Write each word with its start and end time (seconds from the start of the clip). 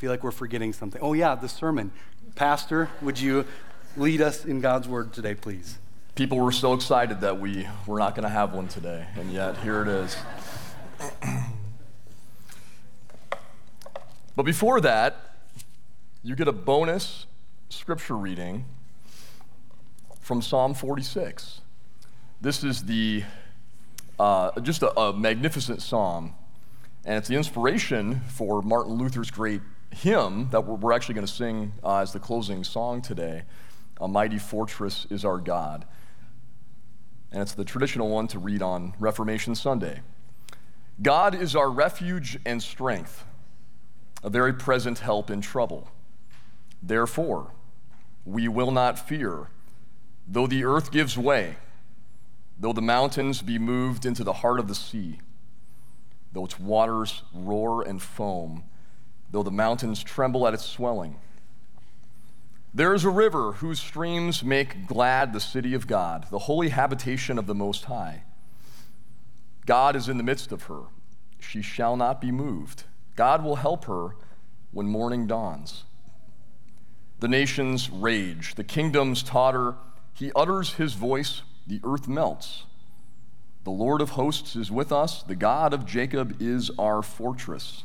feel 0.00 0.10
like 0.10 0.24
we're 0.24 0.30
forgetting 0.30 0.72
something. 0.72 1.02
Oh, 1.02 1.12
yeah, 1.12 1.34
the 1.34 1.46
sermon. 1.46 1.92
Pastor, 2.34 2.88
would 3.02 3.20
you 3.20 3.44
lead 3.98 4.22
us 4.22 4.46
in 4.46 4.62
God's 4.62 4.88
word 4.88 5.12
today, 5.12 5.34
please? 5.34 5.76
People 6.14 6.38
were 6.38 6.52
so 6.52 6.72
excited 6.72 7.20
that 7.20 7.38
we 7.38 7.68
were 7.86 7.98
not 7.98 8.14
going 8.14 8.22
to 8.22 8.30
have 8.30 8.54
one 8.54 8.66
today, 8.66 9.04
and 9.16 9.30
yet 9.30 9.58
here 9.58 9.82
it 9.82 9.88
is. 9.88 10.16
but 14.36 14.44
before 14.44 14.80
that, 14.80 15.34
you 16.22 16.34
get 16.34 16.48
a 16.48 16.52
bonus 16.52 17.26
scripture 17.68 18.16
reading 18.16 18.64
from 20.22 20.40
Psalm 20.40 20.72
46. 20.72 21.60
This 22.40 22.64
is 22.64 22.86
the 22.86 23.24
uh, 24.18 24.58
just 24.62 24.82
a, 24.82 24.98
a 24.98 25.12
magnificent 25.12 25.82
psalm, 25.82 26.32
and 27.04 27.18
it's 27.18 27.28
the 27.28 27.36
inspiration 27.36 28.22
for 28.30 28.62
Martin 28.62 28.94
Luther's 28.94 29.30
great 29.30 29.60
hymn 29.92 30.48
that 30.50 30.62
we're, 30.62 30.92
actually 30.92 31.14
going 31.14 31.26
to 31.26 31.32
sing 31.32 31.72
uh, 31.82 31.98
as 31.98 32.12
the 32.12 32.20
closing 32.20 32.64
song 32.64 33.02
today. 33.02 33.42
A 34.00 34.08
mighty 34.08 34.38
fortress 34.38 35.06
is 35.10 35.24
our 35.24 35.38
God. 35.38 35.86
And 37.32 37.42
it's 37.42 37.52
the 37.52 37.64
traditional 37.64 38.08
one 38.08 38.26
to 38.28 38.38
read 38.38 38.62
on 38.62 38.94
Reformation 38.98 39.54
Sunday. 39.54 40.00
God 41.02 41.34
is 41.34 41.54
our 41.56 41.70
refuge 41.70 42.38
and 42.44 42.62
strength, 42.62 43.24
a 44.22 44.30
very 44.30 44.52
present 44.52 44.98
help 44.98 45.30
in 45.30 45.40
trouble. 45.40 45.88
Therefore, 46.82 47.52
we 48.24 48.48
will 48.48 48.70
not 48.70 48.98
fear, 48.98 49.48
though 50.26 50.46
the 50.46 50.64
earth 50.64 50.90
gives 50.90 51.16
way, 51.16 51.56
though 52.58 52.72
the 52.72 52.82
mountains 52.82 53.42
be 53.42 53.58
moved 53.58 54.04
into 54.04 54.24
the 54.24 54.34
heart 54.34 54.60
of 54.60 54.68
the 54.68 54.74
sea, 54.74 55.20
though 56.32 56.44
its 56.44 56.58
waters 56.58 57.22
roar 57.32 57.82
and 57.82 58.02
foam, 58.02 58.64
though 59.30 59.42
the 59.42 59.50
mountains 59.50 60.02
tremble 60.02 60.46
at 60.46 60.54
its 60.54 60.64
swelling. 60.64 61.16
There 62.72 62.94
is 62.94 63.04
a 63.04 63.10
river 63.10 63.52
whose 63.52 63.80
streams 63.80 64.44
make 64.44 64.86
glad 64.86 65.32
the 65.32 65.40
city 65.40 65.74
of 65.74 65.86
God, 65.86 66.26
the 66.30 66.40
holy 66.40 66.68
habitation 66.68 67.38
of 67.38 67.46
the 67.46 67.54
Most 67.54 67.86
High. 67.86 68.22
God 69.66 69.96
is 69.96 70.08
in 70.08 70.18
the 70.18 70.22
midst 70.22 70.52
of 70.52 70.64
her. 70.64 70.82
She 71.40 71.62
shall 71.62 71.96
not 71.96 72.20
be 72.20 72.30
moved. 72.30 72.84
God 73.16 73.42
will 73.42 73.56
help 73.56 73.86
her 73.86 74.16
when 74.70 74.86
morning 74.86 75.26
dawns. 75.26 75.84
The 77.18 77.28
nations 77.28 77.90
rage, 77.90 78.54
the 78.54 78.64
kingdoms 78.64 79.22
totter. 79.22 79.74
He 80.14 80.32
utters 80.34 80.74
his 80.74 80.94
voice, 80.94 81.42
the 81.66 81.80
earth 81.84 82.08
melts. 82.08 82.64
The 83.64 83.70
Lord 83.70 84.00
of 84.00 84.10
hosts 84.10 84.56
is 84.56 84.70
with 84.70 84.90
us, 84.90 85.22
the 85.22 85.36
God 85.36 85.74
of 85.74 85.84
Jacob 85.84 86.36
is 86.40 86.70
our 86.78 87.02
fortress. 87.02 87.84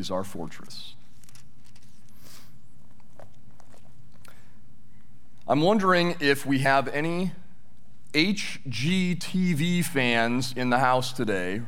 is 0.00 0.10
our 0.10 0.24
fortress. 0.24 0.94
I'm 5.46 5.60
wondering 5.60 6.16
if 6.20 6.46
we 6.46 6.60
have 6.60 6.88
any 6.88 7.32
HGTV 8.14 9.84
fans 9.84 10.54
in 10.56 10.70
the 10.70 10.78
house 10.78 11.12
today. 11.12 11.60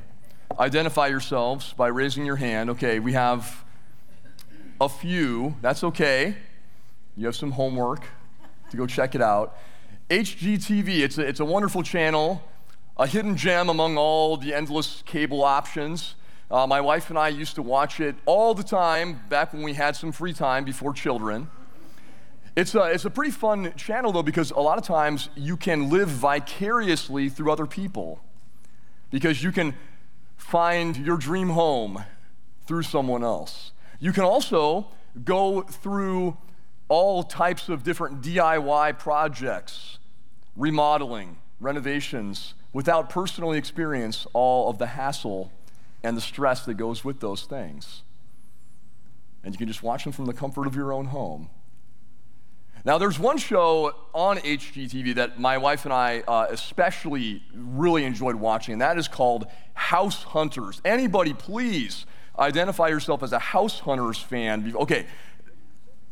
Identify 0.59 1.09
yourselves 1.09 1.75
by 1.75 1.89
raising 1.89 2.25
your 2.25 2.37
hand. 2.37 2.71
Okay, 2.71 2.99
we 3.01 3.13
have 3.13 3.65
a 4.81 4.89
few. 4.89 5.55
That's 5.61 5.85
okay. 5.85 6.37
You 7.17 7.27
have 7.27 7.37
some 7.37 7.53
homework 7.53 8.05
to 8.71 8.77
go 8.77 8.87
check 8.87 9.15
it 9.15 9.21
out. 9.21 9.59
HGTV, 10.09 11.01
it's 11.01 11.19
a, 11.19 11.29
it's 11.29 11.41
a 11.41 11.45
wonderful 11.45 11.83
channel, 11.83 12.43
a 12.97 13.07
hidden 13.07 13.37
gem 13.37 13.69
among 13.69 13.99
all 13.99 14.37
the 14.39 14.55
endless 14.55 15.03
cable 15.05 15.45
options. 15.45 16.15
Uh, 16.53 16.67
my 16.67 16.83
wife 16.83 17.09
and 17.09 17.19
I 17.19 17.29
used 17.29 17.55
to 17.55 17.63
watch 17.63 17.99
it 17.99 18.15
all 18.27 18.53
the 18.53 18.63
time 18.63 19.23
back 19.31 19.55
when 19.55 19.63
we 19.63 19.73
had 19.73 19.97
some 19.97 20.13
free 20.13 20.35
time 20.35 20.65
before 20.65 20.93
children. 20.93 21.49
It's 22.55 22.75
a, 22.75 22.83
it's 22.93 23.07
a 23.07 23.11
pretty 23.11 23.31
fun 23.31 23.73
channel, 23.79 24.13
though, 24.13 24.23
because 24.23 24.51
a 24.51 24.61
lot 24.61 24.77
of 24.77 24.85
times 24.85 25.31
you 25.35 25.57
can 25.57 25.89
live 25.89 26.11
vicariously 26.11 27.31
through 27.31 27.51
other 27.51 27.65
people. 27.65 28.21
Because 29.11 29.43
you 29.43 29.51
can 29.51 29.75
find 30.37 30.95
your 30.99 31.17
dream 31.17 31.49
home 31.49 32.05
through 32.67 32.83
someone 32.83 33.25
else. 33.25 33.73
You 33.99 34.13
can 34.13 34.25
also 34.25 34.89
go 35.25 35.63
through 35.63 36.37
all 36.89 37.23
types 37.23 37.71
of 37.71 37.83
different 37.83 38.21
DIY 38.21 38.99
projects, 38.99 39.99
remodeling, 40.55 41.39
renovations, 41.61 42.53
without 42.75 43.09
personally 43.09 43.57
experience 43.57 44.27
all 44.35 44.69
of 44.69 44.77
the 44.77 44.89
hassle 44.89 45.51
and 46.03 46.17
the 46.17 46.21
stress 46.21 46.65
that 46.67 46.75
goes 46.75 47.05
with 47.05 47.21
those 47.21 47.43
things. 47.45 48.03
And 49.45 49.55
you 49.55 49.59
can 49.59 49.69
just 49.69 49.83
watch 49.83 50.05
them 50.05 50.13
from 50.13 50.27
the 50.27 50.33
comfort 50.33 50.67
of 50.67 50.75
your 50.75 50.93
own 50.93 51.07
home. 51.07 51.51
Now, 52.85 52.99
there's 52.99 53.19
one 53.19 53.39
show 53.39 53.95
on 54.13 54.39
HGTV 54.39 55.15
that 55.15 55.39
my 55.39 55.57
wife 55.57 55.85
and 55.85 55.95
I 55.95 56.21
uh, 56.27 56.47
especially 56.51 57.43
really 57.55 58.05
enjoyed 58.05 58.35
watching, 58.35 58.73
and 58.73 58.83
that 58.83 58.99
is 58.99 59.07
called 59.07 59.47
House 59.75 60.25
Hunters. 60.25 60.83
Anybody, 60.85 61.33
please 61.33 62.07
identify 62.37 62.89
yourself 62.89 63.23
as 63.23 63.33
a 63.33 63.39
House 63.39 63.79
Hunters 63.79 64.19
fan. 64.19 64.75
Okay, 64.75 65.07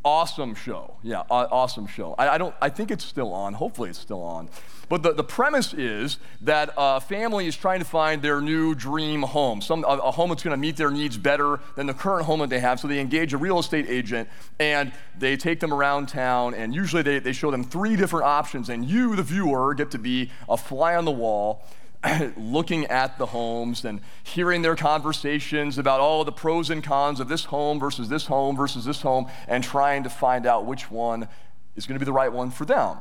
awesome 0.04 0.54
show. 0.54 0.96
Yeah, 1.02 1.22
awesome 1.28 1.88
show. 1.88 2.14
I, 2.16 2.30
I, 2.30 2.38
don't. 2.38 2.54
I 2.62 2.68
think 2.68 2.92
it's 2.92 3.04
still 3.04 3.32
on. 3.32 3.54
Hopefully, 3.54 3.90
it's 3.90 3.98
still 3.98 4.22
on. 4.22 4.48
But 4.90 5.04
the, 5.04 5.12
the 5.12 5.22
premise 5.22 5.72
is 5.72 6.18
that 6.40 6.74
a 6.76 7.00
family 7.00 7.46
is 7.46 7.56
trying 7.56 7.78
to 7.78 7.84
find 7.84 8.20
their 8.22 8.40
new 8.40 8.74
dream 8.74 9.22
home, 9.22 9.62
some, 9.62 9.84
a, 9.84 9.86
a 9.86 10.10
home 10.10 10.30
that's 10.30 10.42
going 10.42 10.50
to 10.50 10.60
meet 10.60 10.76
their 10.76 10.90
needs 10.90 11.16
better 11.16 11.60
than 11.76 11.86
the 11.86 11.94
current 11.94 12.26
home 12.26 12.40
that 12.40 12.50
they 12.50 12.58
have. 12.58 12.80
So 12.80 12.88
they 12.88 12.98
engage 12.98 13.32
a 13.32 13.38
real 13.38 13.60
estate 13.60 13.86
agent 13.88 14.28
and 14.58 14.92
they 15.16 15.36
take 15.36 15.60
them 15.60 15.72
around 15.72 16.08
town. 16.08 16.54
And 16.54 16.74
usually 16.74 17.02
they, 17.02 17.20
they 17.20 17.32
show 17.32 17.52
them 17.52 17.62
three 17.62 17.94
different 17.94 18.26
options. 18.26 18.68
And 18.68 18.84
you, 18.84 19.14
the 19.14 19.22
viewer, 19.22 19.74
get 19.74 19.92
to 19.92 19.98
be 19.98 20.32
a 20.48 20.56
fly 20.56 20.96
on 20.96 21.04
the 21.04 21.12
wall 21.12 21.62
looking 22.36 22.84
at 22.86 23.16
the 23.16 23.26
homes 23.26 23.84
and 23.84 24.00
hearing 24.24 24.62
their 24.62 24.74
conversations 24.74 25.78
about 25.78 26.00
all 26.00 26.24
the 26.24 26.32
pros 26.32 26.68
and 26.68 26.82
cons 26.82 27.20
of 27.20 27.28
this 27.28 27.44
home 27.44 27.78
versus 27.78 28.08
this 28.08 28.26
home 28.26 28.56
versus 28.56 28.84
this 28.84 29.02
home 29.02 29.30
and 29.46 29.62
trying 29.62 30.02
to 30.02 30.10
find 30.10 30.46
out 30.46 30.66
which 30.66 30.90
one 30.90 31.28
is 31.76 31.86
going 31.86 31.94
to 31.94 32.00
be 32.00 32.06
the 32.06 32.12
right 32.12 32.32
one 32.32 32.50
for 32.50 32.64
them. 32.64 32.96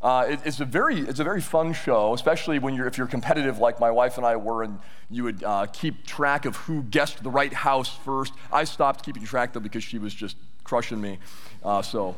Uh, 0.00 0.26
it, 0.28 0.40
it's, 0.44 0.60
a 0.60 0.64
very, 0.64 1.00
it's 1.00 1.18
a 1.18 1.24
very 1.24 1.40
fun 1.40 1.72
show, 1.72 2.14
especially 2.14 2.60
when 2.60 2.74
you're, 2.74 2.86
if 2.86 2.96
you're 2.96 3.08
competitive 3.08 3.58
like 3.58 3.80
my 3.80 3.90
wife 3.90 4.16
and 4.16 4.24
I 4.24 4.36
were, 4.36 4.62
and 4.62 4.78
you 5.10 5.24
would 5.24 5.42
uh, 5.42 5.66
keep 5.72 6.06
track 6.06 6.44
of 6.44 6.54
who 6.54 6.84
guessed 6.84 7.22
the 7.22 7.30
right 7.30 7.52
house 7.52 7.88
first. 8.04 8.32
I 8.52 8.62
stopped 8.64 9.04
keeping 9.04 9.24
track 9.24 9.52
though 9.52 9.60
because 9.60 9.82
she 9.82 9.98
was 9.98 10.14
just 10.14 10.36
crushing 10.62 11.00
me. 11.00 11.18
Uh, 11.64 11.82
so 11.82 12.16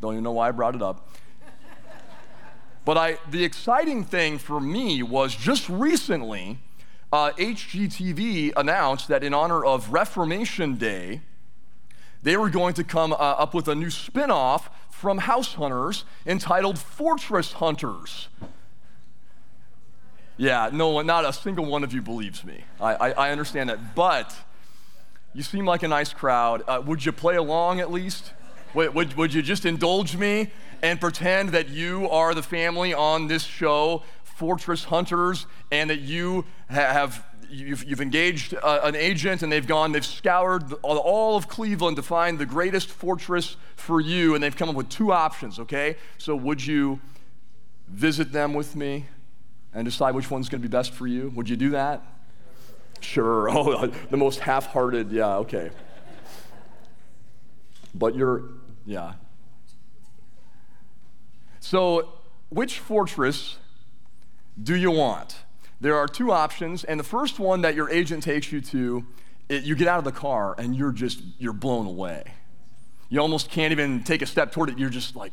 don't 0.00 0.12
even 0.12 0.24
know 0.24 0.32
why 0.32 0.48
I 0.48 0.50
brought 0.52 0.76
it 0.76 0.82
up. 0.82 1.08
But 2.84 2.96
I, 2.96 3.18
the 3.28 3.42
exciting 3.42 4.04
thing 4.04 4.38
for 4.38 4.60
me 4.60 5.02
was 5.02 5.34
just 5.34 5.68
recently, 5.68 6.60
uh, 7.12 7.32
HGTV 7.32 8.52
announced 8.56 9.08
that 9.08 9.24
in 9.24 9.34
honor 9.34 9.64
of 9.64 9.92
Reformation 9.92 10.76
Day, 10.76 11.22
they 12.22 12.36
were 12.36 12.50
going 12.50 12.74
to 12.74 12.84
come 12.84 13.12
uh, 13.12 13.16
up 13.16 13.54
with 13.54 13.66
a 13.66 13.74
new 13.74 13.90
spin 13.90 14.30
off 14.30 14.70
from 14.96 15.18
House 15.18 15.52
Hunters 15.54 16.04
entitled 16.26 16.78
Fortress 16.78 17.52
Hunters. 17.52 18.28
Yeah, 20.38 20.70
no, 20.72 21.02
not 21.02 21.26
a 21.26 21.34
single 21.34 21.66
one 21.66 21.84
of 21.84 21.92
you 21.92 22.00
believes 22.00 22.44
me. 22.44 22.64
I, 22.80 22.94
I, 22.94 23.10
I 23.10 23.30
understand 23.30 23.68
that. 23.68 23.94
But 23.94 24.34
you 25.34 25.42
seem 25.42 25.66
like 25.66 25.82
a 25.82 25.88
nice 25.88 26.14
crowd. 26.14 26.62
Uh, 26.66 26.82
would 26.84 27.04
you 27.04 27.12
play 27.12 27.36
along 27.36 27.78
at 27.80 27.92
least? 27.92 28.32
Would, 28.72 28.94
would, 28.94 29.14
would 29.18 29.34
you 29.34 29.42
just 29.42 29.66
indulge 29.66 30.16
me 30.16 30.50
and 30.82 30.98
pretend 30.98 31.50
that 31.50 31.68
you 31.68 32.08
are 32.08 32.32
the 32.32 32.42
family 32.42 32.94
on 32.94 33.26
this 33.26 33.44
show, 33.44 34.02
Fortress 34.24 34.84
Hunters, 34.84 35.46
and 35.70 35.90
that 35.90 36.00
you 36.00 36.46
have 36.68 37.22
you've, 37.50 37.84
you've 37.84 38.00
engaged 38.00 38.54
uh, 38.54 38.80
an 38.82 38.94
agent 38.94 39.42
and 39.42 39.50
they've 39.50 39.66
gone, 39.66 39.92
they've 39.92 40.04
scoured 40.04 40.72
all 40.82 41.36
of 41.36 41.48
Cleveland 41.48 41.96
to 41.96 42.02
find 42.02 42.38
the 42.38 42.46
greatest 42.46 42.88
fortress 42.88 43.56
for 43.76 44.00
you, 44.00 44.34
and 44.34 44.42
they've 44.42 44.56
come 44.56 44.68
up 44.68 44.74
with 44.74 44.88
two 44.88 45.12
options, 45.12 45.58
okay? 45.58 45.96
So, 46.18 46.34
would 46.36 46.64
you 46.64 47.00
visit 47.88 48.32
them 48.32 48.54
with 48.54 48.74
me 48.76 49.06
and 49.72 49.84
decide 49.84 50.14
which 50.14 50.30
one's 50.30 50.48
to 50.48 50.58
be 50.58 50.68
best 50.68 50.92
for 50.92 51.06
you? 51.06 51.32
Would 51.34 51.48
you 51.48 51.56
do 51.56 51.70
that? 51.70 52.02
Sure. 53.00 53.48
Oh, 53.56 53.86
the 53.86 54.16
most 54.16 54.40
half 54.40 54.66
hearted, 54.66 55.10
yeah, 55.12 55.36
okay. 55.36 55.70
But 57.94 58.14
you're, 58.14 58.44
yeah. 58.84 59.14
So, 61.60 62.12
which 62.48 62.78
fortress 62.78 63.56
do 64.62 64.74
you 64.74 64.90
want? 64.90 65.36
There 65.80 65.96
are 65.96 66.08
two 66.08 66.32
options, 66.32 66.84
and 66.84 66.98
the 66.98 67.04
first 67.04 67.38
one 67.38 67.60
that 67.62 67.74
your 67.74 67.90
agent 67.90 68.22
takes 68.22 68.50
you 68.50 68.60
to, 68.62 69.04
it, 69.48 69.64
you 69.64 69.76
get 69.76 69.88
out 69.88 69.98
of 69.98 70.04
the 70.04 70.12
car 70.12 70.54
and 70.58 70.74
you're 70.74 70.92
just, 70.92 71.22
you're 71.38 71.52
blown 71.52 71.86
away. 71.86 72.24
You 73.08 73.20
almost 73.20 73.50
can't 73.50 73.72
even 73.72 74.02
take 74.02 74.22
a 74.22 74.26
step 74.26 74.52
toward 74.52 74.70
it. 74.70 74.78
You're 74.78 74.90
just 74.90 75.14
like 75.14 75.32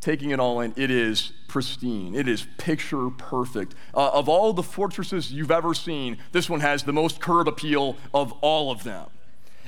taking 0.00 0.30
it 0.30 0.38
all 0.38 0.60
in. 0.60 0.72
It 0.76 0.90
is 0.90 1.32
pristine, 1.48 2.14
it 2.14 2.28
is 2.28 2.46
picture 2.58 3.08
perfect. 3.10 3.74
Uh, 3.94 4.10
of 4.12 4.28
all 4.28 4.52
the 4.52 4.62
fortresses 4.62 5.32
you've 5.32 5.50
ever 5.50 5.74
seen, 5.74 6.18
this 6.32 6.48
one 6.48 6.60
has 6.60 6.84
the 6.84 6.92
most 6.92 7.20
curb 7.20 7.48
appeal 7.48 7.96
of 8.14 8.32
all 8.40 8.70
of 8.70 8.84
them. 8.84 9.06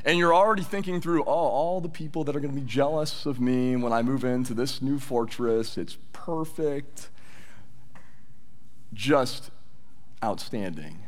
And 0.05 0.19
you're 0.19 0.35
already 0.35 0.63
thinking 0.63 1.01
through, 1.01 1.25
oh, 1.25 1.27
all 1.27 1.81
the 1.81 1.89
people 1.89 2.25
that 2.25 2.37
are 2.37 2.41
going 2.41 2.55
to 2.55 2.61
be 2.61 2.67
jealous 2.67 3.27
of 3.27 3.41
me 3.41 3.77
when 3.77 3.93
I 3.93 4.03
move 4.03 4.25
into 4.25 4.55
this 4.55 4.81
new 4.81 4.99
fortress. 4.99 5.77
It's 5.77 5.99
perfect. 6.13 7.11
Just 8.95 9.51
outstanding. 10.25 11.05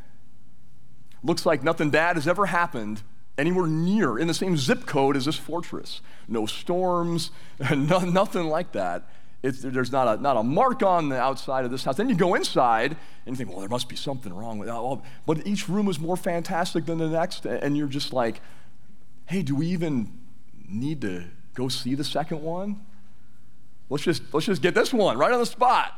Looks 1.23 1.47
like 1.47 1.63
nothing 1.63 1.91
bad 1.91 2.17
has 2.17 2.27
ever 2.27 2.47
happened 2.47 3.03
anywhere 3.39 3.67
near 3.67 4.19
in 4.19 4.29
the 4.29 4.35
same 4.35 4.57
zip 4.57 4.87
code 4.87 5.17
as 5.17 5.25
this 5.25 5.37
fortress. 5.37 6.01
No 6.29 6.47
storms, 6.47 7.31
no, 7.71 8.01
nothing 8.01 8.49
like 8.49 8.73
that. 8.73 9.09
It's, 9.43 9.61
there's 9.61 9.91
not 9.91 10.19
a, 10.19 10.23
not 10.23 10.37
a 10.37 10.43
mark 10.43 10.83
on 10.83 11.09
the 11.09 11.19
outside 11.19 11.65
of 11.65 11.73
this 11.73 11.83
house. 11.83 11.97
Then 11.97 12.09
you 12.09 12.15
go 12.15 12.35
inside 12.35 12.97
and 13.27 13.35
you 13.35 13.37
think, 13.37 13.51
well, 13.51 13.61
there 13.61 13.69
must 13.69 13.89
be 13.89 13.97
something 13.97 14.33
wrong 14.33 14.59
with 14.59 14.69
it. 14.69 15.01
But 15.27 15.45
each 15.47 15.69
room 15.69 15.89
is 15.89 15.99
more 15.99 16.17
fantastic 16.17 16.87
than 16.87 16.99
the 16.99 17.09
next. 17.09 17.45
And 17.45 17.77
you're 17.77 17.89
just 17.89 18.13
like, 18.13 18.41
hey, 19.27 19.43
do 19.43 19.57
we 19.57 19.67
even 19.67 20.17
need 20.69 21.01
to 21.01 21.25
go 21.55 21.67
see 21.69 21.97
the 21.97 22.05
second 22.05 22.43
one? 22.43 22.85
Let's 23.91 24.05
just, 24.05 24.23
let's 24.33 24.47
just 24.47 24.63
get 24.63 24.75
this 24.75 24.93
one 24.95 25.19
right 25.19 25.33
on 25.33 25.41
the 25.41 25.47
spot. 25.47 25.93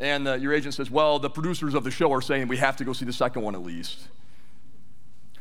And 0.00 0.26
uh, 0.26 0.34
your 0.34 0.54
agent 0.54 0.72
says, 0.72 0.90
well, 0.90 1.18
the 1.18 1.28
producers 1.28 1.74
of 1.74 1.84
the 1.84 1.90
show 1.90 2.10
are 2.12 2.22
saying 2.22 2.48
we 2.48 2.56
have 2.56 2.74
to 2.78 2.84
go 2.84 2.94
see 2.94 3.04
the 3.04 3.12
second 3.12 3.42
one 3.42 3.54
at 3.54 3.62
least. 3.62 3.98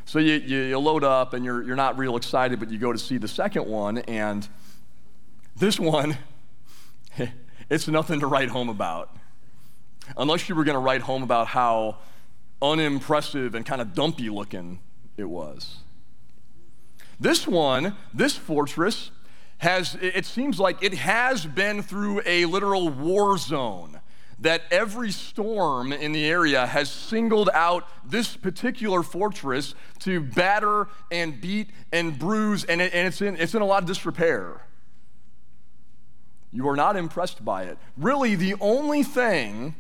So 0.04 0.20
you, 0.20 0.34
you, 0.34 0.58
you, 0.64 0.80
load 0.80 1.06
up 1.06 1.34
and 1.34 1.46
you're, 1.46 1.64
you're 1.64 1.78
not 1.78 1.98
real 1.98 2.18
excited, 2.18 2.60
but 2.60 2.70
you 2.70 2.78
go 2.78 2.92
to 2.92 3.00
see 3.00 3.18
the 3.18 3.28
second 3.28 3.68
one, 3.68 4.00
and 4.00 4.46
this 5.56 5.80
one, 5.80 6.18
it's 7.70 7.88
nothing 7.88 8.20
to 8.20 8.28
write 8.28 8.50
home 8.50 8.68
about. 8.68 9.16
Unless 10.18 10.50
you 10.50 10.56
were 10.56 10.66
going 10.66 10.76
to 10.76 10.80
write 10.80 11.02
home 11.02 11.24
about 11.24 11.48
how 11.48 11.98
unimpressive 12.62 13.56
and 13.56 13.66
kind 13.66 13.80
of 13.80 13.94
dumpy 13.94 14.30
looking 14.30 14.80
it 15.16 15.30
was. 15.30 15.78
This 17.18 17.48
one, 17.48 17.96
this 18.14 18.36
fortress, 18.36 19.12
has, 19.60 19.96
it 20.02 20.26
seems 20.26 20.60
like 20.60 20.84
it 20.84 20.96
has 20.96 21.46
been 21.46 21.82
through 21.82 22.22
a 22.26 22.46
literal 22.46 22.90
war 22.90 23.38
zone 23.38 24.00
that 24.42 24.64
every 24.72 25.12
storm 25.12 25.92
in 25.92 26.12
the 26.12 26.26
area 26.26 26.66
has 26.66 26.90
singled 26.90 27.50
out 27.54 27.86
this 28.06 28.38
particular 28.38 29.04
fortress 29.04 29.76
to 30.00 30.22
batter 30.22 30.88
and 31.12 31.42
beat 31.42 31.70
and 31.92 32.18
bruise, 32.18 32.64
and, 32.64 32.82
it, 32.82 32.94
and 32.94 33.08
it's, 33.08 33.22
in, 33.22 33.36
it's 33.36 33.54
in 33.54 33.62
a 33.62 33.66
lot 33.66 33.84
of 33.84 33.88
disrepair. 33.88 34.66
You 36.52 36.68
are 36.70 36.76
not 36.76 36.96
impressed 36.96 37.44
by 37.44 37.64
it. 37.64 37.78
Really, 37.98 38.36
the 38.36 38.56
only 38.60 39.04
thing 39.04 39.76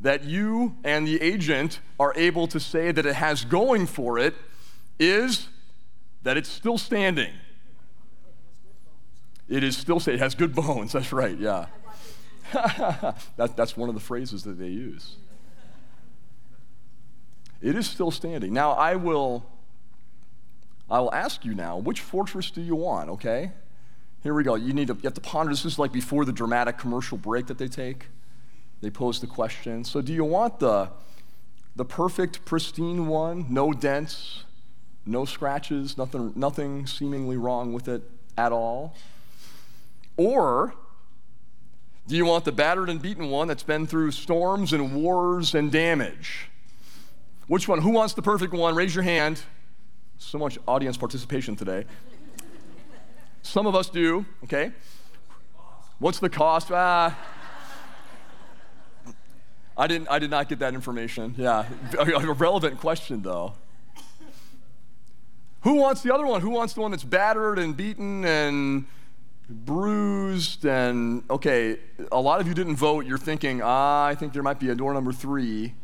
that 0.00 0.24
you 0.24 0.76
and 0.84 1.06
the 1.06 1.20
agent 1.22 1.80
are 1.98 2.12
able 2.16 2.46
to 2.48 2.60
say 2.60 2.92
that 2.92 3.06
it 3.06 3.14
has 3.14 3.44
going 3.44 3.86
for 3.86 4.18
it 4.18 4.34
is 4.98 5.48
that 6.22 6.36
it's 6.36 6.50
still 6.50 6.76
standing. 6.76 7.32
It 9.48 9.62
is 9.62 9.76
still. 9.76 9.98
It 10.06 10.18
has 10.18 10.34
good 10.34 10.54
bones. 10.54 10.92
That's 10.92 11.12
right, 11.12 11.38
yeah. 11.38 11.66
that, 13.36 13.56
that's 13.56 13.76
one 13.76 13.88
of 13.88 13.94
the 13.94 14.00
phrases 14.00 14.42
that 14.44 14.58
they 14.58 14.68
use. 14.68 15.16
It 17.60 17.74
is 17.74 17.88
still 17.88 18.10
standing. 18.10 18.52
Now, 18.52 18.72
I 18.72 18.96
will, 18.96 19.44
I 20.90 21.00
will 21.00 21.12
ask 21.14 21.44
you 21.44 21.54
now, 21.54 21.78
which 21.78 22.00
fortress 22.00 22.50
do 22.50 22.60
you 22.60 22.76
want, 22.76 23.08
okay? 23.10 23.52
Here 24.22 24.34
we 24.34 24.44
go. 24.44 24.54
You 24.54 24.72
need 24.72 24.88
to 24.88 24.94
you 24.94 25.00
have 25.04 25.14
to 25.14 25.20
ponder. 25.20 25.52
This 25.52 25.64
is 25.64 25.78
like 25.78 25.92
before 25.92 26.24
the 26.24 26.32
dramatic 26.32 26.78
commercial 26.78 27.16
break 27.16 27.46
that 27.46 27.58
they 27.58 27.68
take. 27.68 28.08
They 28.80 28.90
pose 28.90 29.20
the 29.20 29.26
question. 29.26 29.84
So, 29.84 30.02
do 30.02 30.12
you 30.12 30.24
want 30.24 30.58
the, 30.58 30.90
the 31.76 31.84
perfect, 31.84 32.44
pristine 32.44 33.06
one? 33.06 33.46
No 33.48 33.72
dents, 33.72 34.44
no 35.06 35.24
scratches, 35.24 35.96
nothing, 35.96 36.32
nothing 36.36 36.86
seemingly 36.86 37.36
wrong 37.36 37.72
with 37.72 37.88
it 37.88 38.02
at 38.36 38.52
all? 38.52 38.94
Or 40.16 40.74
do 42.08 42.16
you 42.16 42.24
want 42.24 42.44
the 42.44 42.52
battered 42.52 42.88
and 42.88 43.02
beaten 43.02 43.30
one 43.30 43.48
that's 43.48 43.62
been 43.62 43.86
through 43.86 44.12
storms 44.12 44.72
and 44.72 44.94
wars 44.94 45.54
and 45.54 45.72
damage? 45.72 46.48
Which 47.48 47.68
one? 47.68 47.80
Who 47.80 47.90
wants 47.90 48.14
the 48.14 48.22
perfect 48.22 48.52
one? 48.52 48.74
Raise 48.74 48.94
your 48.94 49.04
hand. 49.04 49.40
So 50.18 50.38
much 50.38 50.58
audience 50.66 50.96
participation 50.96 51.56
today. 51.56 51.84
Some 53.42 53.66
of 53.66 53.74
us 53.74 53.88
do, 53.88 54.24
okay? 54.44 54.72
What's 55.98 56.18
the 56.18 56.28
cost? 56.28 56.70
Ah. 56.72 57.16
I 59.78 59.86
didn't 59.86 60.08
I 60.08 60.18
did 60.18 60.30
not 60.30 60.48
get 60.48 60.60
that 60.60 60.74
information. 60.74 61.34
Yeah. 61.36 61.66
A 61.98 62.32
relevant 62.32 62.78
question 62.80 63.22
though. 63.22 63.54
Who 65.62 65.74
wants 65.74 66.02
the 66.02 66.14
other 66.14 66.26
one? 66.26 66.40
Who 66.40 66.50
wants 66.50 66.74
the 66.74 66.80
one 66.80 66.92
that's 66.92 67.04
battered 67.04 67.58
and 67.58 67.76
beaten 67.76 68.24
and 68.24 68.86
bruised 69.48 70.66
and 70.66 71.22
okay 71.30 71.78
a 72.10 72.20
lot 72.20 72.40
of 72.40 72.48
you 72.48 72.54
didn't 72.54 72.76
vote. 72.76 73.06
You're 73.06 73.18
thinking 73.18 73.60
ah 73.62 74.06
i 74.06 74.14
think 74.14 74.32
there 74.32 74.42
might 74.42 74.58
be 74.58 74.70
a 74.70 74.74
door 74.74 74.92
number 74.92 75.12
three. 75.12 75.74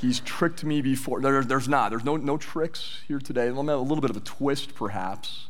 He's 0.00 0.20
tricked 0.20 0.62
me 0.62 0.82
before. 0.82 1.22
There, 1.22 1.42
there's 1.42 1.68
not. 1.68 1.88
There's 1.88 2.04
no, 2.04 2.16
no 2.16 2.36
tricks 2.36 3.00
here 3.08 3.18
today. 3.18 3.50
Let 3.50 3.64
me 3.64 3.70
have 3.70 3.78
a 3.78 3.82
little 3.82 4.02
bit 4.02 4.10
of 4.10 4.16
a 4.16 4.20
twist 4.20 4.74
perhaps. 4.74 5.46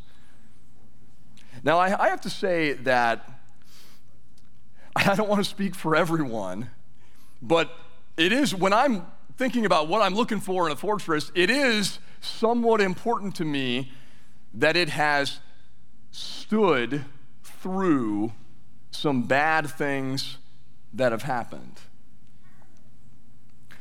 Now 1.64 1.78
I, 1.78 1.86
I 2.00 2.08
have 2.10 2.20
to 2.20 2.30
say 2.30 2.74
that 2.74 3.36
i 4.96 5.14
don't 5.14 5.28
want 5.28 5.44
to 5.44 5.48
speak 5.48 5.74
for 5.74 5.94
everyone 5.94 6.70
but 7.42 7.70
it 8.16 8.32
is 8.32 8.54
when 8.54 8.72
i'm 8.72 9.06
thinking 9.36 9.66
about 9.66 9.88
what 9.88 10.00
i'm 10.00 10.14
looking 10.14 10.40
for 10.40 10.66
in 10.66 10.72
a 10.72 10.76
fortress 10.76 11.30
it 11.34 11.50
is 11.50 11.98
somewhat 12.20 12.80
important 12.80 13.34
to 13.34 13.44
me 13.44 13.92
that 14.54 14.74
it 14.74 14.88
has 14.88 15.40
stood 16.10 17.04
through 17.66 18.32
some 18.92 19.24
bad 19.24 19.68
things 19.68 20.38
that 20.94 21.10
have 21.10 21.24
happened. 21.24 21.80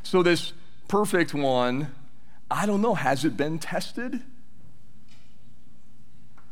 So, 0.02 0.24
this 0.24 0.54
perfect 0.88 1.36
one, 1.36 1.94
I 2.50 2.66
don't 2.66 2.82
know, 2.82 2.96
has 2.96 3.24
it 3.24 3.38
been 3.38 3.60
tested? 3.60 4.22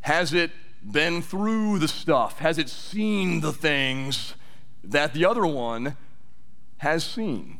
Has 0.02 0.32
it 0.32 0.52
been 0.84 1.24
through 1.24 1.80
the 1.80 1.88
stuff? 1.88 2.38
Has 2.38 2.60
it 2.60 2.70
seen 2.70 3.42
the 3.42 3.52
things 3.52 4.36
that 4.84 5.16
the 5.16 5.25
other 5.25 5.48
one 5.48 5.98
has 6.78 7.04
seen? 7.04 7.60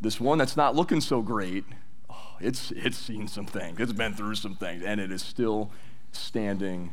This 0.00 0.20
one 0.20 0.38
that's 0.38 0.56
not 0.56 0.74
looking 0.74 1.00
so 1.00 1.22
great, 1.22 1.64
oh, 2.08 2.34
it's, 2.40 2.72
it's 2.72 2.96
seen 2.96 3.28
some 3.28 3.46
things, 3.46 3.78
it's 3.78 3.92
been 3.92 4.14
through 4.14 4.34
some 4.34 4.56
things, 4.56 4.82
and 4.82 5.00
it 5.00 5.12
is 5.12 5.22
still 5.22 5.70
standing 6.10 6.92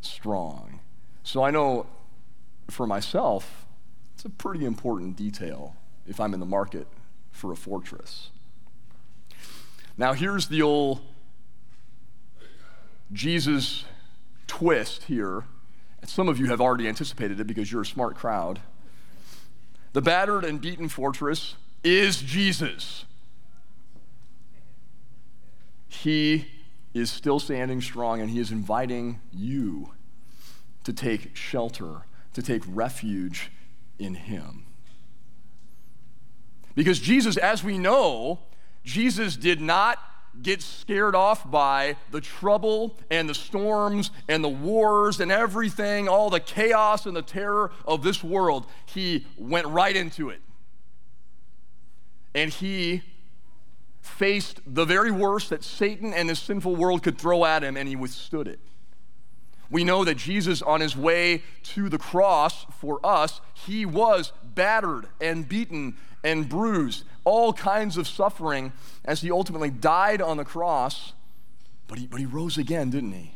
strong. 0.00 0.80
So 1.22 1.42
I 1.42 1.50
know 1.50 1.86
for 2.68 2.86
myself, 2.86 3.66
it's 4.14 4.24
a 4.24 4.30
pretty 4.30 4.64
important 4.64 5.16
detail 5.16 5.76
if 6.06 6.20
I'm 6.20 6.34
in 6.34 6.40
the 6.40 6.46
market 6.46 6.86
for 7.30 7.52
a 7.52 7.56
fortress. 7.56 8.30
Now, 9.96 10.12
here's 10.12 10.48
the 10.48 10.62
old 10.62 11.00
Jesus 13.12 13.84
twist 14.46 15.04
here. 15.04 15.44
some 16.04 16.28
of 16.28 16.38
you 16.38 16.46
have 16.46 16.60
already 16.60 16.88
anticipated 16.88 17.40
it 17.40 17.46
because 17.46 17.70
you're 17.70 17.82
a 17.82 17.86
smart 17.86 18.16
crowd. 18.16 18.60
The 19.92 20.00
battered 20.00 20.44
and 20.44 20.60
beaten 20.60 20.88
fortress 20.88 21.56
is 21.82 22.20
Jesus. 22.22 23.04
He 25.88 26.46
is 26.92 27.10
still 27.10 27.38
standing 27.38 27.80
strong 27.80 28.20
and 28.20 28.30
he 28.30 28.38
is 28.38 28.50
inviting 28.50 29.20
you 29.32 29.92
to 30.84 30.92
take 30.92 31.36
shelter, 31.36 32.02
to 32.34 32.42
take 32.42 32.62
refuge 32.66 33.50
in 33.98 34.14
him. 34.14 34.66
Because 36.74 36.98
Jesus, 36.98 37.36
as 37.36 37.62
we 37.62 37.78
know, 37.78 38.40
Jesus 38.84 39.36
did 39.36 39.60
not 39.60 39.98
get 40.42 40.62
scared 40.62 41.14
off 41.14 41.48
by 41.50 41.96
the 42.10 42.20
trouble 42.20 42.96
and 43.10 43.28
the 43.28 43.34
storms 43.34 44.10
and 44.28 44.42
the 44.42 44.48
wars 44.48 45.20
and 45.20 45.30
everything, 45.30 46.08
all 46.08 46.30
the 46.30 46.40
chaos 46.40 47.04
and 47.06 47.16
the 47.16 47.22
terror 47.22 47.72
of 47.84 48.02
this 48.02 48.22
world. 48.22 48.66
He 48.86 49.26
went 49.36 49.66
right 49.66 49.94
into 49.94 50.30
it. 50.30 50.40
And 52.34 52.52
he 52.52 53.02
faced 54.00 54.60
the 54.66 54.84
very 54.84 55.10
worst 55.10 55.50
that 55.50 55.64
Satan 55.64 56.12
and 56.12 56.28
his 56.28 56.38
sinful 56.38 56.76
world 56.76 57.02
could 57.02 57.18
throw 57.18 57.44
at 57.44 57.62
him, 57.62 57.76
and 57.76 57.88
he 57.88 57.96
withstood 57.96 58.48
it. 58.48 58.60
We 59.70 59.84
know 59.84 60.04
that 60.04 60.16
Jesus, 60.16 60.62
on 60.62 60.80
his 60.80 60.96
way 60.96 61.42
to 61.62 61.88
the 61.88 61.98
cross 61.98 62.66
for 62.78 62.98
us, 63.04 63.40
he 63.54 63.86
was 63.86 64.32
battered 64.42 65.06
and 65.20 65.48
beaten 65.48 65.96
and 66.24 66.48
bruised, 66.48 67.04
all 67.24 67.52
kinds 67.52 67.96
of 67.96 68.08
suffering 68.08 68.72
as 69.04 69.20
he 69.20 69.30
ultimately 69.30 69.70
died 69.70 70.20
on 70.20 70.36
the 70.36 70.44
cross. 70.44 71.12
But 71.86 71.98
he, 71.98 72.06
but 72.06 72.20
he 72.20 72.26
rose 72.26 72.58
again, 72.58 72.90
didn't 72.90 73.12
he? 73.12 73.34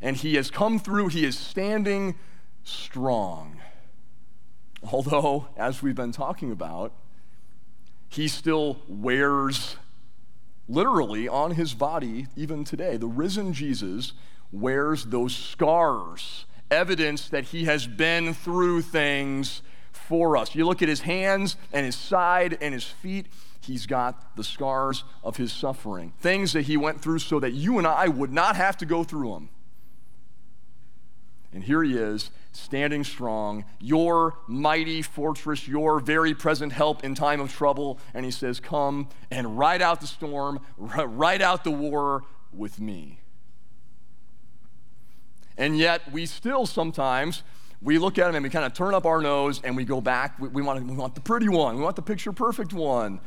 And 0.00 0.16
he 0.16 0.34
has 0.34 0.50
come 0.50 0.78
through, 0.78 1.08
he 1.08 1.24
is 1.24 1.38
standing 1.38 2.16
strong. 2.64 3.58
Although, 4.92 5.46
as 5.56 5.82
we've 5.82 5.94
been 5.94 6.12
talking 6.12 6.50
about, 6.50 6.92
he 8.12 8.28
still 8.28 8.78
wears 8.86 9.76
literally 10.68 11.26
on 11.28 11.52
his 11.52 11.72
body, 11.72 12.26
even 12.36 12.62
today. 12.62 12.98
The 12.98 13.06
risen 13.06 13.54
Jesus 13.54 14.12
wears 14.52 15.06
those 15.06 15.34
scars, 15.34 16.44
evidence 16.70 17.30
that 17.30 17.44
he 17.44 17.64
has 17.64 17.86
been 17.86 18.34
through 18.34 18.82
things 18.82 19.62
for 19.92 20.36
us. 20.36 20.54
You 20.54 20.66
look 20.66 20.82
at 20.82 20.90
his 20.90 21.00
hands 21.00 21.56
and 21.72 21.86
his 21.86 21.96
side 21.96 22.58
and 22.60 22.74
his 22.74 22.84
feet, 22.84 23.28
he's 23.62 23.86
got 23.86 24.36
the 24.36 24.44
scars 24.44 25.04
of 25.24 25.38
his 25.38 25.50
suffering, 25.50 26.12
things 26.20 26.52
that 26.52 26.62
he 26.62 26.76
went 26.76 27.00
through 27.00 27.20
so 27.20 27.40
that 27.40 27.52
you 27.52 27.78
and 27.78 27.86
I 27.86 28.08
would 28.08 28.32
not 28.32 28.56
have 28.56 28.76
to 28.78 28.86
go 28.86 29.04
through 29.04 29.32
them. 29.32 29.48
And 31.52 31.62
here 31.62 31.82
he 31.82 31.96
is, 31.96 32.30
standing 32.52 33.04
strong, 33.04 33.64
your 33.78 34.38
mighty 34.46 35.02
fortress, 35.02 35.68
your 35.68 36.00
very 36.00 36.34
present 36.34 36.72
help 36.72 37.04
in 37.04 37.14
time 37.14 37.40
of 37.40 37.52
trouble. 37.52 37.98
And 38.14 38.24
he 38.24 38.30
says, 38.30 38.58
Come 38.58 39.08
and 39.30 39.58
ride 39.58 39.82
out 39.82 40.00
the 40.00 40.06
storm, 40.06 40.60
ride 40.78 41.42
out 41.42 41.64
the 41.64 41.70
war 41.70 42.24
with 42.52 42.80
me. 42.80 43.20
And 45.58 45.78
yet, 45.78 46.10
we 46.10 46.24
still 46.26 46.64
sometimes 46.64 47.42
we 47.82 47.98
look 47.98 48.18
at 48.18 48.28
him 48.28 48.36
and 48.36 48.44
we 48.44 48.50
kind 48.50 48.64
of 48.64 48.74
turn 48.74 48.94
up 48.94 49.04
our 49.04 49.20
nose 49.20 49.60
and 49.64 49.76
we 49.76 49.84
go 49.84 50.00
back. 50.00 50.38
We, 50.38 50.48
we, 50.48 50.62
want, 50.62 50.84
we 50.86 50.94
want 50.94 51.14
the 51.14 51.20
pretty 51.20 51.48
one. 51.48 51.76
We 51.76 51.82
want 51.82 51.96
the 51.96 52.02
picture 52.02 52.32
perfect 52.32 52.72
one. 52.72 53.20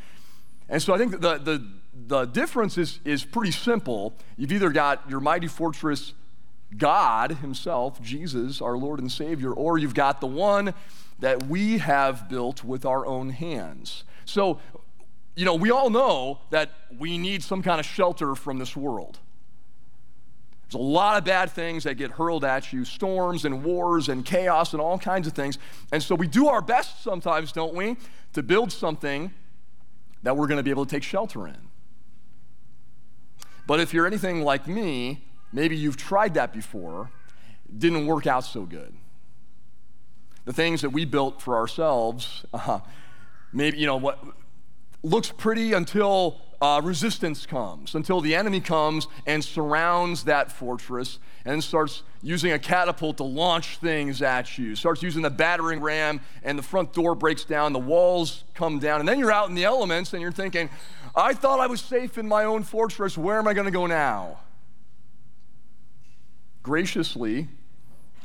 And 0.70 0.82
so 0.82 0.94
I 0.94 0.98
think 0.98 1.12
the, 1.12 1.38
the, 1.38 1.67
the 2.08 2.25
difference 2.25 2.77
is, 2.77 3.00
is 3.03 3.24
pretty 3.24 3.51
simple. 3.51 4.15
You've 4.38 4.51
either 4.51 4.70
got 4.70 5.10
your 5.10 5.20
mighty 5.20 5.48
fortress, 5.48 6.13
God 6.77 7.34
Himself, 7.34 8.01
Jesus, 8.01 8.62
our 8.62 8.77
Lord 8.77 9.00
and 9.00 9.12
Savior, 9.12 9.51
or 9.51 9.77
you've 9.77 9.93
got 9.93 10.22
the 10.22 10.27
one 10.27 10.74
that 11.19 11.48
we 11.48 11.77
have 11.77 12.27
built 12.29 12.63
with 12.63 12.86
our 12.86 13.05
own 13.05 13.29
hands. 13.29 14.03
So, 14.25 14.60
you 15.36 15.45
know, 15.45 15.55
we 15.55 15.72
all 15.72 15.89
know 15.89 16.39
that 16.50 16.72
we 16.98 17.17
need 17.17 17.43
some 17.43 17.62
kind 17.62 17.79
of 17.79 17.86
shelter 17.86 18.36
from 18.36 18.57
this 18.57 18.75
world. 18.75 19.19
There's 20.63 20.81
a 20.81 20.84
lot 20.84 21.17
of 21.17 21.24
bad 21.24 21.51
things 21.51 21.84
that 21.84 21.95
get 21.95 22.12
hurled 22.12 22.43
at 22.43 22.74
you 22.74 22.86
storms 22.86 23.45
and 23.45 23.63
wars 23.63 24.10
and 24.10 24.25
chaos 24.25 24.74
and 24.74 24.81
all 24.81 24.98
kinds 24.98 25.27
of 25.27 25.34
things. 25.34 25.60
And 25.91 26.01
so 26.01 26.15
we 26.15 26.27
do 26.27 26.48
our 26.48 26.62
best 26.62 27.03
sometimes, 27.03 27.51
don't 27.51 27.75
we, 27.75 27.98
to 28.34 28.41
build 28.41 28.72
something 28.72 29.31
that 30.24 30.36
we're 30.36 30.48
going 30.48 30.57
to 30.57 30.63
be 30.63 30.72
able 30.72 30.86
to 30.86 30.89
take 30.89 31.03
shelter 31.03 31.48
in. 31.48 31.69
But 33.67 33.79
if 33.79 33.93
you're 33.93 34.07
anything 34.07 34.41
like 34.41 34.67
me, 34.67 35.24
maybe 35.56 35.76
you've 35.76 35.98
tried 35.98 36.34
that 36.36 36.54
before, 36.54 37.10
didn't 37.76 38.06
work 38.06 38.28
out 38.28 38.44
so 38.44 38.64
good. 38.64 38.94
The 40.44 40.54
things 40.54 40.82
that 40.82 40.92
we 40.92 41.06
built 41.06 41.42
for 41.42 41.56
ourselves, 41.56 42.46
uh, 42.54 42.82
maybe, 43.52 43.78
you 43.78 43.88
know, 43.88 43.96
what 43.96 44.24
looks 45.02 45.32
pretty 45.32 45.74
until 45.74 46.42
uh, 46.62 46.82
resistance 46.84 47.46
comes, 47.46 47.96
until 47.96 48.22
the 48.22 48.36
enemy 48.36 48.60
comes 48.60 49.08
and 49.26 49.44
surrounds 49.44 50.26
that 50.26 50.52
fortress 50.52 51.20
and 51.46 51.64
starts 51.64 52.04
using 52.22 52.52
a 52.52 52.60
catapult 52.60 53.18
to 53.18 53.24
launch 53.24 53.78
things 53.78 54.22
at 54.22 54.58
you, 54.58 54.76
starts 54.76 55.02
using 55.02 55.22
the 55.22 55.30
battering 55.30 55.80
ram, 55.80 56.20
and 56.44 56.58
the 56.58 56.64
front 56.64 56.92
door 56.92 57.16
breaks 57.16 57.46
down, 57.46 57.72
the 57.72 57.80
walls 57.80 58.44
come 58.56 58.80
down, 58.80 59.00
and 59.00 59.08
then 59.08 59.20
you're 59.20 59.32
out 59.32 59.48
in 59.48 59.56
the 59.56 59.64
elements 59.64 60.14
and 60.14 60.22
you're 60.22 60.32
thinking, 60.32 60.70
I 61.16 61.34
thought 61.34 61.60
I 61.60 61.68
was 61.68 61.82
safe 61.82 62.18
in 62.18 62.28
my 62.28 62.44
own 62.44 62.64
fortress. 62.64 63.18
Where 63.18 63.38
am 63.38 63.48
I 63.48 63.54
going 63.54 63.66
to 63.66 63.72
go 63.72 63.86
now? 63.86 64.40
Graciously, 66.65 67.48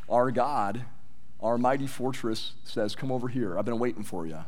our 0.09 0.30
God, 0.30 0.87
our 1.42 1.59
mighty 1.59 1.87
fortress, 1.87 2.54
says, 2.64 2.94
Come 2.94 3.12
over 3.12 3.28
here. 3.28 3.59
I've 3.59 3.66
been 3.66 3.78
waiting 3.78 4.02
for 4.02 4.26
you. 4.26 4.38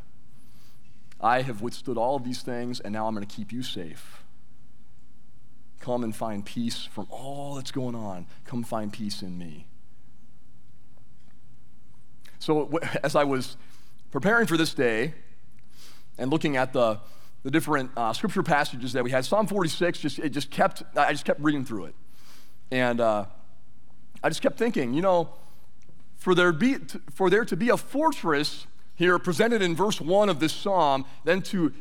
I 1.21 1.43
have 1.43 1.61
withstood 1.61 1.95
all 1.95 2.15
of 2.15 2.23
these 2.23 2.41
things, 2.41 2.79
and 2.79 2.91
now 2.91 3.05
I'm 3.05 3.13
going 3.13 3.23
to 3.23 3.31
keep 3.31 3.51
you 3.51 3.61
safe. 3.61 4.23
Come 5.79 6.03
and 6.03 6.15
find 6.15 6.43
peace 6.43 6.87
from 6.91 7.05
all 7.11 7.53
that's 7.53 7.69
going 7.69 7.93
on. 7.93 8.25
Come 8.45 8.63
find 8.63 8.91
peace 8.91 9.21
in 9.21 9.37
me. 9.37 9.67
So, 12.39 12.79
as 13.03 13.15
I 13.15 13.25
was 13.25 13.57
preparing 14.09 14.47
for 14.47 14.57
this 14.57 14.73
day 14.73 15.13
and 16.17 16.31
looking 16.31 16.57
at 16.57 16.73
the, 16.73 16.99
the 17.43 17.51
different 17.51 17.91
uh, 17.95 18.11
scripture 18.13 18.41
passages 18.41 18.93
that 18.93 19.03
we 19.03 19.11
had, 19.11 19.23
Psalm 19.23 19.45
46 19.45 19.99
just 19.99 20.17
it 20.17 20.29
just 20.29 20.49
kept 20.49 20.81
I 20.97 21.11
just 21.11 21.25
kept 21.25 21.41
reading 21.41 21.63
through 21.63 21.85
it, 21.85 21.95
and 22.71 22.99
uh, 22.99 23.25
I 24.23 24.29
just 24.29 24.41
kept 24.41 24.57
thinking, 24.57 24.93
you 24.93 25.01
know, 25.01 25.29
for 26.15 26.33
there 26.33 26.53
be 26.53 26.77
for 27.13 27.29
there 27.29 27.45
to 27.45 27.57
be 27.57 27.69
a 27.69 27.77
fortress 27.77 28.65
here 28.95 29.19
presented 29.19 29.61
in 29.61 29.75
verse 29.75 29.99
1 29.99 30.29
of 30.29 30.39
this 30.39 30.53
psalm, 30.53 31.05
then 31.23 31.41
to 31.41 31.73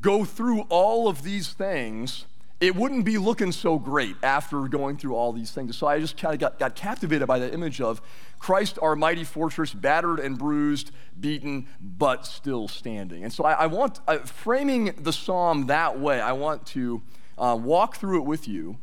go 0.00 0.24
through 0.24 0.62
all 0.68 1.08
of 1.08 1.22
these 1.22 1.52
things, 1.52 2.26
it 2.60 2.74
wouldn't 2.76 3.04
be 3.04 3.18
looking 3.18 3.52
so 3.52 3.78
great 3.78 4.16
after 4.22 4.62
going 4.68 4.96
through 4.96 5.14
all 5.14 5.32
these 5.32 5.50
things. 5.50 5.76
So 5.76 5.86
I 5.86 5.98
just 5.98 6.16
kind 6.16 6.34
of 6.34 6.40
got, 6.40 6.58
got 6.58 6.74
captivated 6.74 7.26
by 7.26 7.38
the 7.38 7.52
image 7.52 7.80
of 7.80 8.02
Christ, 8.38 8.78
our 8.82 8.96
mighty 8.96 9.24
fortress, 9.24 9.72
battered 9.72 10.20
and 10.20 10.36
bruised, 10.36 10.90
beaten, 11.18 11.66
but 11.80 12.26
still 12.26 12.68
standing. 12.68 13.24
And 13.24 13.32
so 13.32 13.44
I, 13.44 13.52
I 13.52 13.66
want, 13.66 14.00
uh, 14.06 14.18
framing 14.18 14.94
the 14.98 15.12
psalm 15.12 15.66
that 15.66 15.98
way, 15.98 16.20
I 16.20 16.32
want 16.32 16.66
to 16.68 17.02
uh, 17.38 17.58
walk 17.60 17.96
through 17.96 18.18
it 18.18 18.24
with 18.24 18.46
you. 18.46 18.76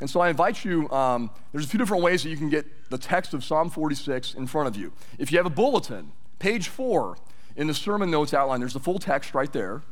And 0.00 0.08
so 0.08 0.20
I 0.20 0.28
invite 0.28 0.64
you, 0.64 0.88
um, 0.90 1.30
there's 1.52 1.64
a 1.64 1.68
few 1.68 1.78
different 1.78 2.02
ways 2.02 2.22
that 2.22 2.28
you 2.28 2.36
can 2.36 2.48
get 2.48 2.90
the 2.90 2.98
text 2.98 3.34
of 3.34 3.44
Psalm 3.44 3.68
46 3.68 4.34
in 4.34 4.46
front 4.46 4.68
of 4.68 4.76
you. 4.76 4.92
If 5.18 5.32
you 5.32 5.38
have 5.38 5.46
a 5.46 5.50
bulletin, 5.50 6.12
Page 6.38 6.68
four 6.68 7.18
in 7.56 7.66
the 7.66 7.74
sermon 7.74 8.10
notes 8.10 8.32
outline, 8.32 8.60
there's 8.60 8.72
the 8.72 8.80
full 8.80 8.98
text 8.98 9.34
right 9.34 9.52
there. 9.52 9.82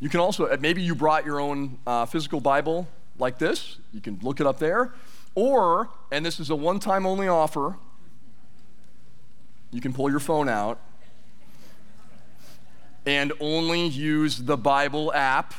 You 0.00 0.08
can 0.08 0.20
also, 0.20 0.46
uh, 0.46 0.56
maybe 0.60 0.82
you 0.82 0.94
brought 0.94 1.24
your 1.24 1.40
own 1.40 1.78
uh, 1.86 2.06
physical 2.06 2.40
Bible 2.40 2.88
like 3.16 3.38
this, 3.38 3.78
you 3.92 4.00
can 4.00 4.18
look 4.22 4.40
it 4.40 4.46
up 4.46 4.58
there. 4.58 4.92
Or, 5.36 5.88
and 6.10 6.26
this 6.26 6.40
is 6.40 6.50
a 6.50 6.56
one 6.56 6.80
time 6.80 7.06
only 7.06 7.28
offer, 7.28 7.76
you 9.70 9.80
can 9.80 9.92
pull 9.92 10.10
your 10.10 10.20
phone 10.20 10.48
out 10.48 10.80
and 13.06 13.32
only 13.38 13.86
use 13.86 14.38
the 14.38 14.56
Bible 14.56 15.12
app. 15.12 15.54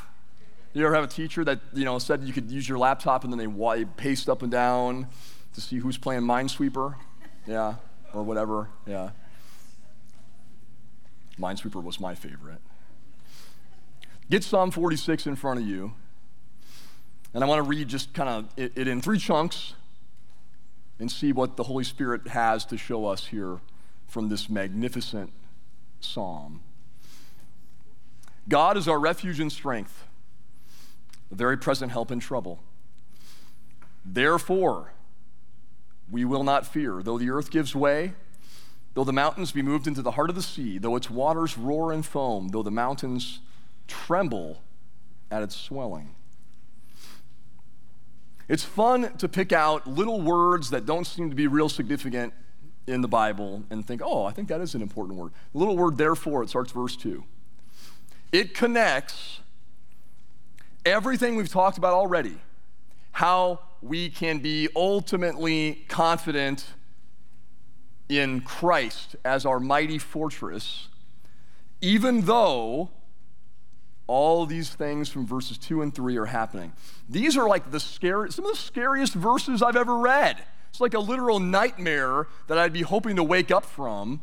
You 0.76 0.86
ever 0.86 0.94
have 0.94 1.06
a 1.06 1.08
teacher 1.08 1.44
that 1.46 1.60
you 1.74 1.86
know 1.86 1.98
said 1.98 2.24
you 2.24 2.34
could 2.34 2.52
use 2.52 2.70
your 2.70 2.78
laptop 2.78 3.24
and 3.24 3.34
then 3.34 3.40
they 3.40 3.86
paste 3.98 4.30
up 4.30 4.44
and 4.44 4.52
down 4.52 5.08
to 5.56 5.62
see 5.62 5.78
who's 5.78 5.98
playing 5.98 6.22
Minesweeper? 6.22 6.96
Yeah 7.48 7.76
or 8.16 8.24
whatever. 8.24 8.70
Yeah. 8.88 9.12
Minesweeper 11.40 11.84
was 11.84 12.00
my 12.00 12.16
favorite. 12.16 12.62
Get 14.30 14.44
Psalm 14.44 14.72
46 14.72 15.28
in 15.28 15.36
front 15.36 15.60
of 15.60 15.68
you. 15.68 15.94
And 17.34 17.44
I 17.44 17.48
want 17.48 17.64
to 17.64 17.70
read 17.70 17.90
just 17.90 18.14
kind 18.14 18.30
of 18.30 18.48
it 18.56 18.88
in 18.88 19.02
three 19.02 19.20
chunks 19.20 19.74
and 20.98 21.12
see 21.12 21.34
what 21.34 21.58
the 21.58 21.64
Holy 21.64 21.84
Spirit 21.84 22.30
has 22.30 22.64
to 22.66 22.78
show 22.78 23.06
us 23.06 23.28
here 23.28 23.60
from 24.08 24.30
this 24.30 24.50
magnificent 24.50 25.34
psalm. 26.00 26.62
God 28.48 28.78
is 28.78 28.88
our 28.88 29.00
refuge 29.00 29.42
and 29.42 29.52
strength, 29.52 30.06
a 31.32 31.36
very 31.36 31.58
present 31.58 31.92
help 31.92 32.12
in 32.12 32.20
trouble. 32.20 32.62
Therefore, 34.06 34.94
we 36.10 36.26
will 36.26 36.44
not 36.44 36.66
fear. 36.68 37.02
Though 37.02 37.18
the 37.18 37.30
earth 37.30 37.50
gives 37.50 37.76
way, 37.76 38.14
though 38.94 39.04
the 39.04 39.14
mountains 39.14 39.52
be 39.52 39.62
moved 39.62 39.88
into 39.88 40.02
the 40.02 40.12
heart 40.12 40.30
of 40.30 40.36
the 40.36 40.44
sea, 40.44 40.78
though 40.78 40.96
its 40.96 41.10
waters 41.10 41.58
roar 41.58 41.92
and 41.92 42.06
foam, 42.06 42.50
though 42.50 42.64
the 42.64 42.72
mountains 42.72 43.40
tremble 43.88 44.62
at 45.32 45.42
its 45.42 45.56
swelling. 45.56 46.14
It's 48.48 48.64
fun 48.64 49.18
to 49.18 49.28
pick 49.28 49.52
out 49.52 49.88
little 49.88 50.22
words 50.22 50.70
that 50.70 50.86
don't 50.86 51.06
seem 51.06 51.32
to 51.32 51.36
be 51.36 51.48
real 51.48 51.68
significant 51.68 52.34
in 52.86 53.02
the 53.02 53.08
Bible 53.08 53.64
and 53.72 53.86
think, 53.86 54.02
oh, 54.04 54.26
I 54.26 54.32
think 54.32 54.48
that 54.50 54.62
is 54.62 54.76
an 54.76 54.84
important 54.84 55.18
word. 55.18 55.32
The 55.54 55.58
little 55.58 55.76
word, 55.76 55.98
therefore, 55.98 56.44
it 56.44 56.50
starts 56.50 56.72
verse 56.72 56.96
2. 56.96 57.24
It 58.32 58.54
connects 58.54 59.40
everything 60.86 61.36
we've 61.36 61.50
talked 61.50 61.78
about 61.78 61.94
already 61.94 62.38
how 63.12 63.60
we 63.82 64.10
can 64.10 64.40
be 64.40 64.68
ultimately 64.76 65.86
confident 65.88 66.66
in 68.10 68.42
Christ 68.42 69.16
as 69.24 69.46
our 69.46 69.60
mighty 69.60 69.98
fortress, 69.98 70.90
even 71.82 72.22
though 72.22 72.90
all 74.08 74.46
these 74.46 74.70
things 74.70 75.10
from 75.10 75.26
verses 75.26 75.58
2 75.58 75.82
and 75.82 75.94
3 75.94 76.18
are 76.18 76.26
happening. 76.26 76.74
These 77.10 77.38
are 77.38 77.48
like 77.48 77.72
the 77.72 77.80
scary, 77.80 78.32
some 78.32 78.46
of 78.46 78.52
the 78.52 78.58
scariest 78.58 79.14
verses 79.14 79.64
I've 79.64 79.76
ever 79.76 79.98
read. 79.98 80.38
It's 80.70 80.82
like 80.82 80.94
a 80.94 81.00
literal 81.00 81.40
nightmare 81.40 82.28
that 82.48 82.58
I'd 82.58 82.74
be 82.74 82.82
hoping 82.82 83.16
to 83.16 83.24
wake 83.24 83.50
up 83.50 83.66
from. 83.66 84.22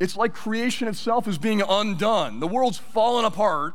It's 0.00 0.16
like 0.16 0.34
creation 0.34 0.88
itself 0.88 1.28
is 1.28 1.38
being 1.38 1.62
undone. 1.62 2.40
The 2.40 2.46
world's 2.46 2.78
fallen 2.78 3.24
apart. 3.24 3.74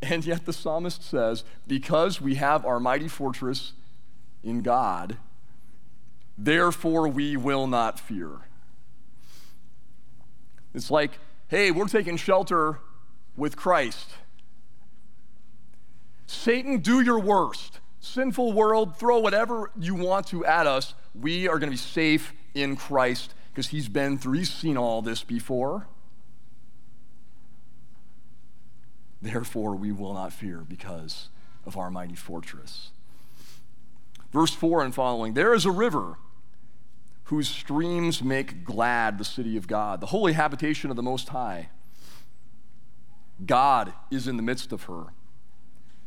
And 0.00 0.24
yet 0.24 0.46
the 0.46 0.52
psalmist 0.52 1.02
says, 1.02 1.44
because 1.66 2.20
we 2.20 2.36
have 2.36 2.64
our 2.64 2.78
mighty 2.78 3.08
fortress 3.08 3.72
in 4.42 4.62
God, 4.62 5.16
therefore 6.36 7.08
we 7.08 7.36
will 7.36 7.66
not 7.66 7.98
fear. 7.98 8.30
It's 10.74 10.90
like, 10.90 11.18
hey, 11.48 11.70
we're 11.70 11.88
taking 11.88 12.16
shelter 12.16 12.78
with 13.36 13.56
Christ. 13.56 14.08
Satan, 16.26 16.78
do 16.78 17.00
your 17.00 17.18
worst. 17.18 17.80
Sinful 18.00 18.52
world, 18.52 18.96
throw 18.96 19.18
whatever 19.18 19.72
you 19.76 19.94
want 19.94 20.28
to 20.28 20.44
at 20.44 20.66
us. 20.66 20.94
We 21.20 21.48
are 21.48 21.58
going 21.58 21.70
to 21.70 21.72
be 21.72 21.76
safe 21.76 22.32
in 22.54 22.76
Christ 22.76 23.34
because 23.50 23.68
he's 23.68 23.88
been 23.88 24.18
through, 24.18 24.34
he's 24.34 24.52
seen 24.52 24.76
all 24.76 25.02
this 25.02 25.24
before. 25.24 25.88
Therefore, 29.20 29.74
we 29.74 29.92
will 29.92 30.14
not 30.14 30.32
fear 30.32 30.64
because 30.68 31.28
of 31.66 31.76
our 31.76 31.90
mighty 31.90 32.14
fortress. 32.14 32.90
Verse 34.32 34.52
4 34.52 34.84
and 34.84 34.94
following 34.94 35.34
there 35.34 35.54
is 35.54 35.64
a 35.64 35.70
river 35.70 36.18
whose 37.24 37.48
streams 37.48 38.22
make 38.22 38.64
glad 38.64 39.18
the 39.18 39.24
city 39.24 39.56
of 39.56 39.66
God, 39.66 40.00
the 40.00 40.06
holy 40.06 40.32
habitation 40.32 40.90
of 40.90 40.96
the 40.96 41.02
Most 41.02 41.28
High. 41.28 41.68
God 43.44 43.92
is 44.10 44.26
in 44.26 44.36
the 44.36 44.42
midst 44.42 44.72
of 44.72 44.84
her. 44.84 45.08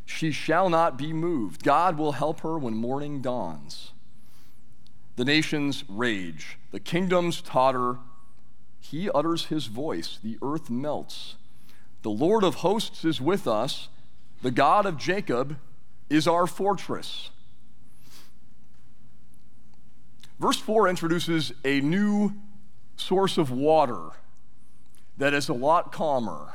She 0.05 0.31
shall 0.31 0.69
not 0.69 0.97
be 0.97 1.13
moved. 1.13 1.63
God 1.63 1.97
will 1.97 2.13
help 2.13 2.41
her 2.41 2.57
when 2.57 2.73
morning 2.73 3.21
dawns. 3.21 3.91
The 5.15 5.25
nations 5.25 5.83
rage, 5.87 6.57
the 6.71 6.79
kingdoms 6.79 7.41
totter. 7.41 7.99
He 8.79 9.09
utters 9.11 9.45
his 9.45 9.67
voice, 9.67 10.17
the 10.23 10.37
earth 10.41 10.69
melts. 10.69 11.35
The 12.01 12.09
Lord 12.09 12.43
of 12.43 12.55
hosts 12.55 13.05
is 13.05 13.21
with 13.21 13.47
us, 13.47 13.89
the 14.41 14.51
God 14.51 14.85
of 14.85 14.97
Jacob 14.97 15.57
is 16.09 16.27
our 16.27 16.47
fortress. 16.47 17.29
Verse 20.39 20.57
4 20.57 20.87
introduces 20.87 21.53
a 21.63 21.81
new 21.81 22.33
source 22.95 23.37
of 23.37 23.51
water 23.51 24.09
that 25.17 25.35
is 25.35 25.49
a 25.49 25.53
lot 25.53 25.91
calmer 25.91 26.53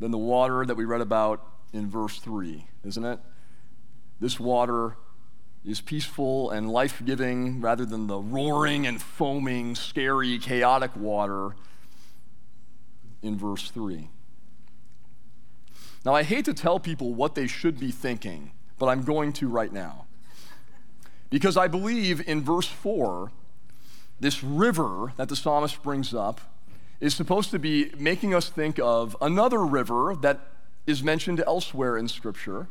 than 0.00 0.10
the 0.10 0.18
water 0.18 0.64
that 0.64 0.76
we 0.76 0.86
read 0.86 1.02
about 1.02 1.46
in 1.74 1.90
verse 1.90 2.18
3, 2.18 2.64
isn't 2.84 3.04
it? 3.04 3.20
This 4.20 4.40
water 4.40 4.96
is 5.64 5.82
peaceful 5.82 6.50
and 6.50 6.70
life 6.70 7.02
giving 7.04 7.60
rather 7.60 7.84
than 7.84 8.06
the 8.06 8.18
roaring 8.18 8.86
and 8.86 9.02
foaming, 9.02 9.74
scary, 9.74 10.38
chaotic 10.38 10.96
water 10.96 11.54
in 13.22 13.36
verse 13.36 13.70
3. 13.70 14.08
Now, 16.08 16.14
I 16.14 16.22
hate 16.22 16.46
to 16.46 16.54
tell 16.54 16.80
people 16.80 17.12
what 17.12 17.34
they 17.34 17.46
should 17.46 17.78
be 17.78 17.90
thinking, 17.90 18.52
but 18.78 18.86
I'm 18.86 19.02
going 19.02 19.30
to 19.34 19.46
right 19.46 19.70
now. 19.70 20.06
Because 21.28 21.58
I 21.58 21.68
believe 21.68 22.26
in 22.26 22.42
verse 22.42 22.66
4, 22.66 23.30
this 24.18 24.42
river 24.42 25.12
that 25.18 25.28
the 25.28 25.36
psalmist 25.36 25.82
brings 25.82 26.14
up 26.14 26.40
is 26.98 27.14
supposed 27.14 27.50
to 27.50 27.58
be 27.58 27.90
making 27.98 28.32
us 28.32 28.48
think 28.48 28.78
of 28.78 29.18
another 29.20 29.66
river 29.66 30.16
that 30.22 30.40
is 30.86 31.02
mentioned 31.02 31.44
elsewhere 31.46 31.98
in 31.98 32.08
Scripture. 32.08 32.68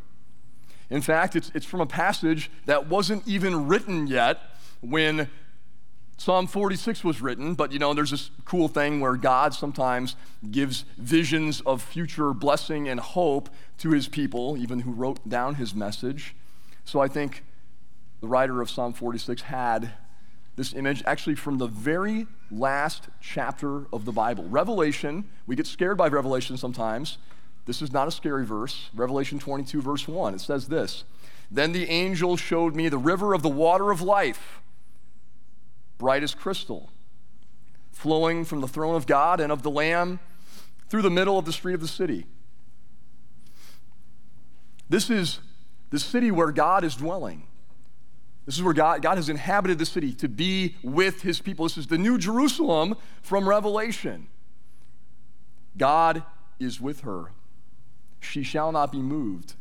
In 0.89 1.03
fact, 1.03 1.35
it's, 1.35 1.51
it's 1.53 1.67
from 1.67 1.81
a 1.81 1.85
passage 1.85 2.49
that 2.65 2.87
wasn't 2.87 3.21
even 3.27 3.67
written 3.67 4.07
yet 4.07 4.41
when 4.81 5.29
Psalm 6.17 6.47
46 6.47 7.03
was 7.03 7.21
written, 7.21 7.53
but 7.53 7.71
you 7.71 7.77
know, 7.77 7.93
there's 7.93 8.09
this 8.09 8.31
cool 8.43 8.67
thing 8.67 8.99
where 8.99 9.15
God 9.15 9.53
sometimes 9.53 10.15
gives 10.49 10.83
visions 10.97 11.61
of 11.61 11.81
future 11.81 12.33
blessing 12.33 12.89
and 12.89 12.99
hope 12.99 13.49
to 13.77 13.91
his 13.91 14.07
people, 14.07 14.57
even 14.57 14.79
who 14.79 14.91
wrote 14.91 15.27
down 15.29 15.55
his 15.55 15.75
message. 15.75 16.35
So 16.85 16.99
I 16.99 17.07
think 17.07 17.43
the 18.19 18.27
writer 18.27 18.61
of 18.61 18.69
Psalm 18.69 18.93
46 18.93 19.43
had 19.43 19.93
this 20.55 20.73
image 20.73 21.03
actually 21.05 21.35
from 21.35 21.59
the 21.59 21.67
very 21.67 22.25
last 22.49 23.09
chapter 23.21 23.85
of 23.93 24.05
the 24.05 24.11
Bible. 24.11 24.45
Revelation, 24.49 25.23
we 25.45 25.55
get 25.55 25.67
scared 25.67 25.97
by 25.97 26.07
Revelation 26.07 26.57
sometimes. 26.57 27.19
This 27.65 27.81
is 27.81 27.93
not 27.93 28.07
a 28.07 28.11
scary 28.11 28.45
verse. 28.45 28.89
Revelation 28.95 29.37
22, 29.37 29.81
verse 29.81 30.07
1, 30.07 30.33
it 30.33 30.41
says 30.41 30.67
this 30.67 31.03
Then 31.51 31.73
the 31.73 31.87
angel 31.89 32.37
showed 32.37 32.75
me 32.75 32.89
the 32.89 32.97
river 32.97 33.35
of 33.35 33.43
the 33.43 33.49
water 33.49 33.91
of 33.91 34.01
life, 34.01 34.61
bright 35.97 36.23
as 36.23 36.33
crystal, 36.33 36.89
flowing 37.91 38.45
from 38.45 38.61
the 38.61 38.67
throne 38.67 38.95
of 38.95 39.07
God 39.07 39.39
and 39.39 39.51
of 39.51 39.63
the 39.63 39.71
Lamb 39.71 40.19
through 40.89 41.01
the 41.01 41.09
middle 41.09 41.37
of 41.37 41.45
the 41.45 41.53
street 41.53 41.73
of 41.73 41.81
the 41.81 41.87
city. 41.87 42.25
This 44.89 45.09
is 45.09 45.39
the 45.89 45.99
city 45.99 46.31
where 46.31 46.51
God 46.51 46.83
is 46.83 46.95
dwelling. 46.95 47.43
This 48.45 48.55
is 48.55 48.63
where 48.63 48.73
God, 48.73 49.01
God 49.01 49.17
has 49.17 49.27
inhabited 49.27 49.77
the 49.77 49.85
city 49.85 50.13
to 50.13 50.29
be 50.29 50.75
with 50.81 51.21
his 51.21 51.41
people. 51.41 51.65
This 51.65 51.77
is 51.77 51.87
the 51.87 51.97
new 51.97 52.17
Jerusalem 52.17 52.95
from 53.21 53.47
Revelation. 53.47 54.27
God 55.77 56.23
is 56.59 56.79
with 56.79 57.01
her. 57.01 57.31
She 58.21 58.43
shall 58.43 58.71
not 58.71 58.91
be 58.91 59.01
moved. 59.01 59.55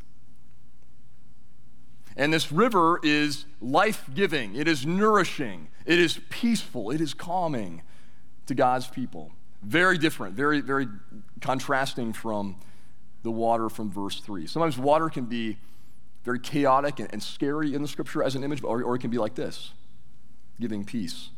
And 2.17 2.33
this 2.33 2.51
river 2.51 3.01
is 3.03 3.45
life 3.61 4.09
giving, 4.15 4.55
it 4.55 4.67
is 4.67 4.87
nourishing, 4.87 5.69
it 5.87 5.99
is 5.99 6.21
peaceful, 6.29 6.91
it 6.91 7.01
is 7.01 7.15
calming 7.15 7.83
to 8.47 8.55
God's 8.55 8.89
people. 8.89 9.33
Very 9.63 9.97
different, 9.99 10.35
very, 10.35 10.61
very 10.61 10.89
contrasting 11.41 12.13
from 12.13 12.57
the 13.23 13.31
water 13.31 13.69
from 13.69 13.91
verse 13.91 14.21
3. 14.21 14.47
Sometimes 14.47 14.77
water 14.77 15.09
can 15.09 15.25
be 15.25 15.57
very 16.25 16.39
chaotic 16.41 16.99
and, 16.99 17.23
scary 17.23 17.73
in 17.75 17.83
the 17.83 17.89
scripture 17.89 18.23
as 18.23 18.35
an 18.35 18.43
image, 18.43 18.63
or, 18.63 18.83
or 18.83 18.97
it 18.97 18.99
can 18.99 19.11
be 19.11 19.19
like 19.19 19.37
this 19.37 19.73
giving 20.61 20.85
peace. 20.85 21.31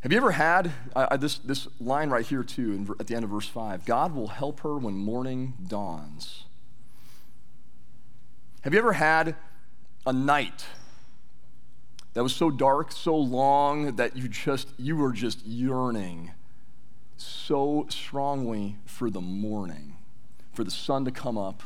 Have 0.00 0.12
you 0.12 0.18
ever 0.18 0.32
had 0.32 0.72
uh, 0.94 1.16
this, 1.16 1.38
this 1.38 1.66
line 1.80 2.10
right 2.10 2.26
here, 2.26 2.42
too, 2.42 2.72
in, 2.72 2.88
at 3.00 3.06
the 3.06 3.14
end 3.14 3.24
of 3.24 3.30
verse 3.30 3.48
5? 3.48 3.84
God 3.84 4.14
will 4.14 4.28
help 4.28 4.60
her 4.60 4.76
when 4.76 4.94
morning 4.94 5.54
dawns. 5.66 6.44
Have 8.62 8.72
you 8.72 8.78
ever 8.78 8.92
had 8.92 9.36
a 10.04 10.12
night 10.12 10.66
that 12.16 12.22
was 12.24 12.34
so 12.34 12.50
dark, 12.50 12.90
so 12.90 13.14
long, 13.14 13.94
that 13.96 14.16
you 14.16 14.26
just, 14.26 14.68
you 14.76 14.96
were 14.96 15.12
just 15.12 15.46
yearning 15.46 16.32
so 17.16 17.86
strongly 17.88 18.76
for 18.86 19.08
the 19.10 19.20
morning? 19.20 19.96
for 20.56 20.64
the 20.64 20.70
sun 20.70 21.04
to 21.04 21.12
come 21.12 21.38
up. 21.38 21.62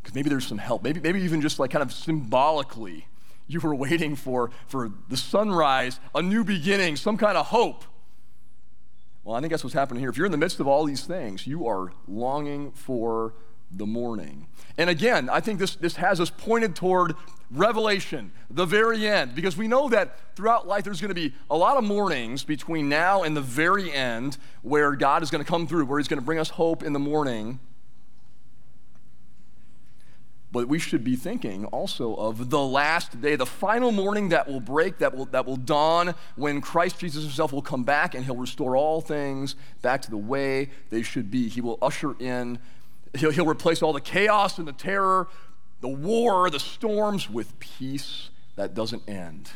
Because 0.00 0.14
maybe 0.14 0.28
there's 0.28 0.46
some 0.46 0.58
help. 0.58 0.82
Maybe, 0.82 1.00
maybe 1.00 1.22
even 1.22 1.40
just 1.40 1.58
like 1.58 1.70
kind 1.70 1.82
of 1.82 1.90
symbolically, 1.90 3.08
you 3.48 3.58
were 3.60 3.74
waiting 3.74 4.14
for, 4.14 4.50
for 4.68 4.92
the 5.08 5.16
sunrise, 5.16 5.98
a 6.14 6.20
new 6.22 6.44
beginning, 6.44 6.96
some 6.96 7.16
kind 7.16 7.38
of 7.38 7.46
hope. 7.46 7.84
Well, 9.24 9.34
I 9.34 9.40
think 9.40 9.50
that's 9.50 9.64
what's 9.64 9.74
happening 9.74 10.00
here. 10.00 10.10
If 10.10 10.18
you're 10.18 10.26
in 10.26 10.32
the 10.32 10.38
midst 10.38 10.60
of 10.60 10.68
all 10.68 10.84
these 10.84 11.04
things, 11.04 11.46
you 11.46 11.66
are 11.66 11.92
longing 12.06 12.72
for 12.72 13.32
the 13.76 13.86
morning. 13.86 14.46
And 14.76 14.90
again, 14.90 15.28
I 15.28 15.40
think 15.40 15.58
this, 15.58 15.76
this 15.76 15.96
has 15.96 16.20
us 16.20 16.30
pointed 16.30 16.74
toward 16.74 17.14
Revelation, 17.50 18.32
the 18.50 18.64
very 18.64 19.06
end, 19.06 19.34
because 19.34 19.56
we 19.56 19.68
know 19.68 19.88
that 19.90 20.18
throughout 20.34 20.66
life 20.66 20.84
there's 20.84 21.00
going 21.00 21.10
to 21.10 21.14
be 21.14 21.32
a 21.50 21.56
lot 21.56 21.76
of 21.76 21.84
mornings 21.84 22.42
between 22.42 22.88
now 22.88 23.22
and 23.22 23.36
the 23.36 23.40
very 23.40 23.92
end 23.92 24.38
where 24.62 24.96
God 24.96 25.22
is 25.22 25.30
going 25.30 25.44
to 25.44 25.48
come 25.48 25.66
through, 25.66 25.84
where 25.84 25.98
He's 25.98 26.08
going 26.08 26.18
to 26.18 26.24
bring 26.24 26.38
us 26.38 26.50
hope 26.50 26.82
in 26.82 26.92
the 26.92 26.98
morning. 26.98 27.60
But 30.50 30.68
we 30.68 30.78
should 30.78 31.04
be 31.04 31.16
thinking 31.16 31.66
also 31.66 32.14
of 32.14 32.50
the 32.50 32.60
last 32.60 33.20
day, 33.20 33.36
the 33.36 33.46
final 33.46 33.92
morning 33.92 34.30
that 34.30 34.48
will 34.48 34.60
break, 34.60 34.98
that 34.98 35.14
will, 35.14 35.26
that 35.26 35.46
will 35.46 35.56
dawn 35.56 36.14
when 36.36 36.60
Christ 36.60 36.98
Jesus 36.98 37.24
Himself 37.24 37.52
will 37.52 37.62
come 37.62 37.84
back 37.84 38.14
and 38.14 38.24
He'll 38.24 38.36
restore 38.36 38.76
all 38.76 39.00
things 39.00 39.54
back 39.82 40.02
to 40.02 40.10
the 40.10 40.16
way 40.16 40.70
they 40.90 41.02
should 41.02 41.30
be. 41.30 41.48
He 41.48 41.60
will 41.60 41.78
usher 41.82 42.16
in 42.20 42.58
He'll, 43.16 43.30
he'll 43.30 43.48
replace 43.48 43.82
all 43.82 43.92
the 43.92 44.00
chaos 44.00 44.58
and 44.58 44.66
the 44.66 44.72
terror, 44.72 45.28
the 45.80 45.88
war, 45.88 46.50
the 46.50 46.60
storms 46.60 47.30
with 47.30 47.58
peace 47.58 48.30
that 48.56 48.74
doesn't 48.74 49.08
end. 49.08 49.50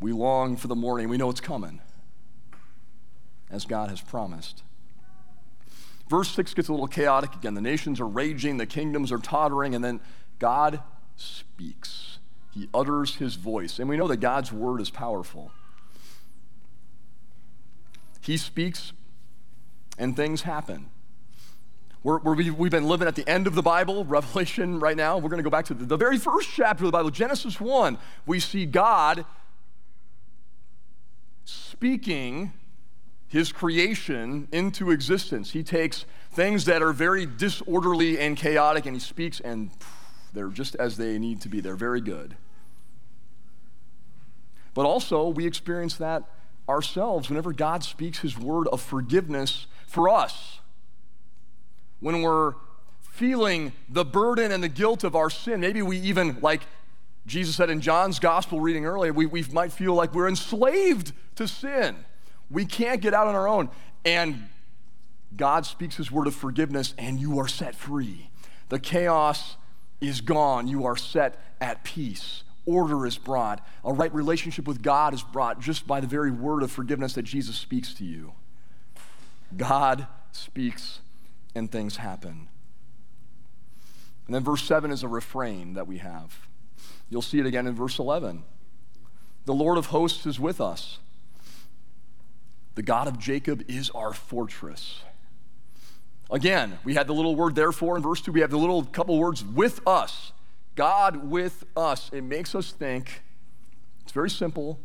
We 0.00 0.12
long 0.12 0.56
for 0.56 0.68
the 0.68 0.76
morning. 0.76 1.08
We 1.08 1.16
know 1.16 1.30
it's 1.30 1.40
coming, 1.40 1.80
as 3.50 3.64
God 3.64 3.90
has 3.90 4.00
promised. 4.00 4.62
Verse 6.10 6.30
6 6.30 6.52
gets 6.54 6.68
a 6.68 6.72
little 6.72 6.86
chaotic 6.86 7.34
again. 7.34 7.54
The 7.54 7.62
nations 7.62 8.00
are 8.00 8.06
raging, 8.06 8.58
the 8.58 8.66
kingdoms 8.66 9.10
are 9.10 9.18
tottering, 9.18 9.74
and 9.74 9.82
then 9.82 10.00
God 10.38 10.82
speaks. 11.16 12.18
He 12.52 12.68
utters 12.74 13.16
his 13.16 13.34
voice. 13.34 13.78
And 13.78 13.88
we 13.88 13.96
know 13.96 14.06
that 14.08 14.18
God's 14.18 14.52
word 14.52 14.80
is 14.80 14.90
powerful. 14.90 15.50
He 18.20 18.36
speaks 18.36 18.92
and 19.98 20.16
things 20.16 20.42
happen. 20.42 20.90
We're, 22.04 22.18
we're, 22.18 22.52
we've 22.52 22.70
been 22.70 22.86
living 22.86 23.08
at 23.08 23.16
the 23.16 23.28
end 23.28 23.46
of 23.46 23.54
the 23.54 23.62
Bible, 23.62 24.04
Revelation 24.08 24.78
right 24.78 24.96
now. 24.96 25.16
We're 25.16 25.30
going 25.30 25.42
to 25.42 25.42
go 25.42 25.50
back 25.50 25.64
to 25.66 25.74
the, 25.74 25.86
the 25.86 25.96
very 25.96 26.18
first 26.18 26.50
chapter 26.52 26.84
of 26.84 26.88
the 26.88 26.96
Bible, 26.96 27.10
Genesis 27.10 27.60
1. 27.60 27.98
We 28.26 28.38
see 28.38 28.66
God 28.66 29.24
speaking 31.44 32.52
his 33.26 33.52
creation 33.52 34.46
into 34.52 34.90
existence. 34.90 35.50
He 35.52 35.62
takes 35.62 36.04
things 36.30 36.66
that 36.66 36.82
are 36.82 36.92
very 36.92 37.26
disorderly 37.26 38.18
and 38.18 38.36
chaotic 38.36 38.86
and 38.86 38.94
he 38.94 39.00
speaks, 39.00 39.40
and 39.40 39.70
they're 40.34 40.48
just 40.48 40.74
as 40.76 40.98
they 40.98 41.18
need 41.18 41.40
to 41.40 41.48
be. 41.48 41.60
They're 41.60 41.74
very 41.74 42.00
good. 42.02 42.36
But 44.74 44.84
also, 44.84 45.28
we 45.28 45.46
experience 45.46 45.96
that 45.96 46.24
ourselves 46.68 47.28
whenever 47.28 47.52
God 47.52 47.82
speaks 47.82 48.18
his 48.18 48.38
word 48.38 48.68
of 48.68 48.80
forgiveness 48.80 49.66
for 49.86 50.08
us. 50.08 50.60
When 52.04 52.20
we're 52.20 52.52
feeling 53.00 53.72
the 53.88 54.04
burden 54.04 54.52
and 54.52 54.62
the 54.62 54.68
guilt 54.68 55.04
of 55.04 55.16
our 55.16 55.30
sin, 55.30 55.60
maybe 55.60 55.80
we 55.80 55.96
even, 56.00 56.36
like 56.42 56.60
Jesus 57.24 57.56
said 57.56 57.70
in 57.70 57.80
John's 57.80 58.18
gospel 58.18 58.60
reading 58.60 58.84
earlier, 58.84 59.10
we, 59.10 59.24
we 59.24 59.42
might 59.52 59.72
feel 59.72 59.94
like 59.94 60.12
we're 60.12 60.28
enslaved 60.28 61.12
to 61.36 61.48
sin. 61.48 61.96
We 62.50 62.66
can't 62.66 63.00
get 63.00 63.14
out 63.14 63.26
on 63.26 63.34
our 63.34 63.48
own. 63.48 63.70
And 64.04 64.50
God 65.34 65.64
speaks 65.64 65.96
his 65.96 66.12
word 66.12 66.26
of 66.26 66.34
forgiveness, 66.34 66.92
and 66.98 67.18
you 67.18 67.38
are 67.38 67.48
set 67.48 67.74
free. 67.74 68.28
The 68.68 68.78
chaos 68.78 69.56
is 70.02 70.20
gone. 70.20 70.68
You 70.68 70.84
are 70.84 70.98
set 70.98 71.42
at 71.58 71.84
peace. 71.84 72.42
Order 72.66 73.06
is 73.06 73.16
brought. 73.16 73.66
A 73.82 73.94
right 73.94 74.14
relationship 74.14 74.68
with 74.68 74.82
God 74.82 75.14
is 75.14 75.22
brought 75.22 75.58
just 75.58 75.86
by 75.86 76.02
the 76.02 76.06
very 76.06 76.30
word 76.30 76.62
of 76.62 76.70
forgiveness 76.70 77.14
that 77.14 77.22
Jesus 77.22 77.56
speaks 77.56 77.94
to 77.94 78.04
you. 78.04 78.32
God 79.56 80.06
speaks, 80.32 81.00
and 81.54 81.70
things 81.70 81.96
happen. 81.96 82.48
And 84.26 84.34
then 84.34 84.42
verse 84.42 84.62
7 84.64 84.90
is 84.90 85.02
a 85.02 85.08
refrain 85.08 85.74
that 85.74 85.86
we 85.86 85.98
have. 85.98 86.46
You'll 87.10 87.22
see 87.22 87.38
it 87.38 87.46
again 87.46 87.66
in 87.66 87.74
verse 87.74 87.98
11. 87.98 88.42
The 89.44 89.54
Lord 89.54 89.76
of 89.76 89.86
hosts 89.86 90.26
is 90.26 90.40
with 90.40 90.60
us. 90.60 90.98
The 92.74 92.82
God 92.82 93.06
of 93.06 93.18
Jacob 93.18 93.62
is 93.68 93.90
our 93.90 94.12
fortress. 94.12 95.02
Again, 96.30 96.78
we 96.82 96.94
had 96.94 97.06
the 97.06 97.12
little 97.12 97.36
word 97.36 97.54
therefore 97.54 97.96
in 97.96 98.02
verse 98.02 98.20
2. 98.22 98.32
We 98.32 98.40
have 98.40 98.50
the 98.50 98.58
little 98.58 98.82
couple 98.84 99.18
words 99.18 99.44
with 99.44 99.86
us. 99.86 100.32
God 100.74 101.30
with 101.30 101.64
us. 101.76 102.10
It 102.12 102.22
makes 102.22 102.54
us 102.54 102.72
think, 102.72 103.22
it's 104.02 104.12
very 104.12 104.30
simple, 104.30 104.80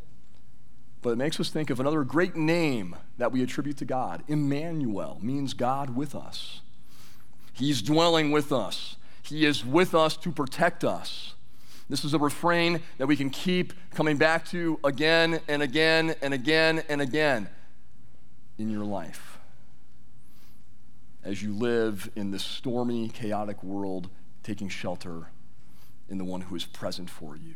but 1.02 1.12
it 1.12 1.18
makes 1.18 1.40
us 1.40 1.50
think 1.50 1.70
of 1.70 1.80
another 1.80 2.04
great 2.04 2.36
name 2.36 2.96
that 3.18 3.32
we 3.32 3.42
attribute 3.42 3.78
to 3.78 3.86
God. 3.86 4.24
Emmanuel 4.28 5.18
means 5.22 5.54
God 5.54 5.96
with 5.96 6.14
us. 6.16 6.62
He's 7.54 7.82
dwelling 7.82 8.32
with 8.32 8.52
us, 8.52 8.96
He 9.24 9.46
is 9.46 9.66
with 9.66 9.94
us 9.94 10.16
to 10.18 10.32
protect 10.32 10.84
us. 10.84 11.34
This 11.90 12.06
is 12.06 12.14
a 12.14 12.20
refrain 12.20 12.82
that 13.00 13.08
we 13.08 13.16
can 13.16 13.32
keep 13.32 13.74
coming 13.96 14.18
back 14.18 14.46
to 14.50 14.80
again 14.84 15.42
and 15.48 15.64
again 15.64 16.16
and 16.22 16.36
again 16.36 16.84
and 16.88 17.02
again 17.02 17.50
in 18.60 18.70
your 18.70 18.86
life 18.86 19.40
as 21.24 21.44
you 21.44 21.54
live 21.54 22.10
in 22.16 22.32
this 22.32 22.44
stormy, 22.44 23.10
chaotic 23.10 23.64
world, 23.64 24.10
taking 24.44 24.70
shelter 24.70 25.28
in 26.10 26.18
the 26.18 26.24
one 26.24 26.42
who 26.42 26.56
is 26.56 26.66
present 26.66 27.10
for 27.10 27.36
you. 27.36 27.56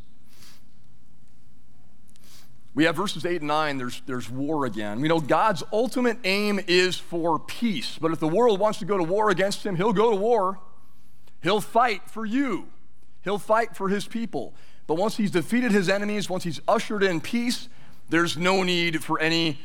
We 2.73 2.85
have 2.85 2.95
verses 2.95 3.25
8 3.25 3.41
and 3.41 3.47
9, 3.47 3.77
there's, 3.77 4.01
there's 4.05 4.29
war 4.29 4.65
again. 4.65 5.01
We 5.01 5.09
know 5.09 5.19
God's 5.19 5.61
ultimate 5.73 6.19
aim 6.23 6.59
is 6.67 6.97
for 6.97 7.37
peace, 7.37 7.97
but 7.99 8.11
if 8.11 8.19
the 8.19 8.29
world 8.29 8.59
wants 8.59 8.79
to 8.79 8.85
go 8.85 8.97
to 8.97 9.03
war 9.03 9.29
against 9.29 9.65
him, 9.65 9.75
he'll 9.75 9.91
go 9.91 10.09
to 10.09 10.15
war. 10.15 10.59
He'll 11.43 11.59
fight 11.59 12.09
for 12.09 12.25
you, 12.25 12.67
he'll 13.23 13.39
fight 13.39 13.75
for 13.75 13.89
his 13.89 14.07
people. 14.07 14.53
But 14.87 14.95
once 14.95 15.17
he's 15.17 15.31
defeated 15.31 15.71
his 15.71 15.89
enemies, 15.89 16.29
once 16.29 16.43
he's 16.43 16.61
ushered 16.67 17.03
in 17.03 17.21
peace, 17.21 17.69
there's 18.09 18.37
no 18.37 18.63
need 18.63 19.03
for 19.03 19.19
anything 19.19 19.57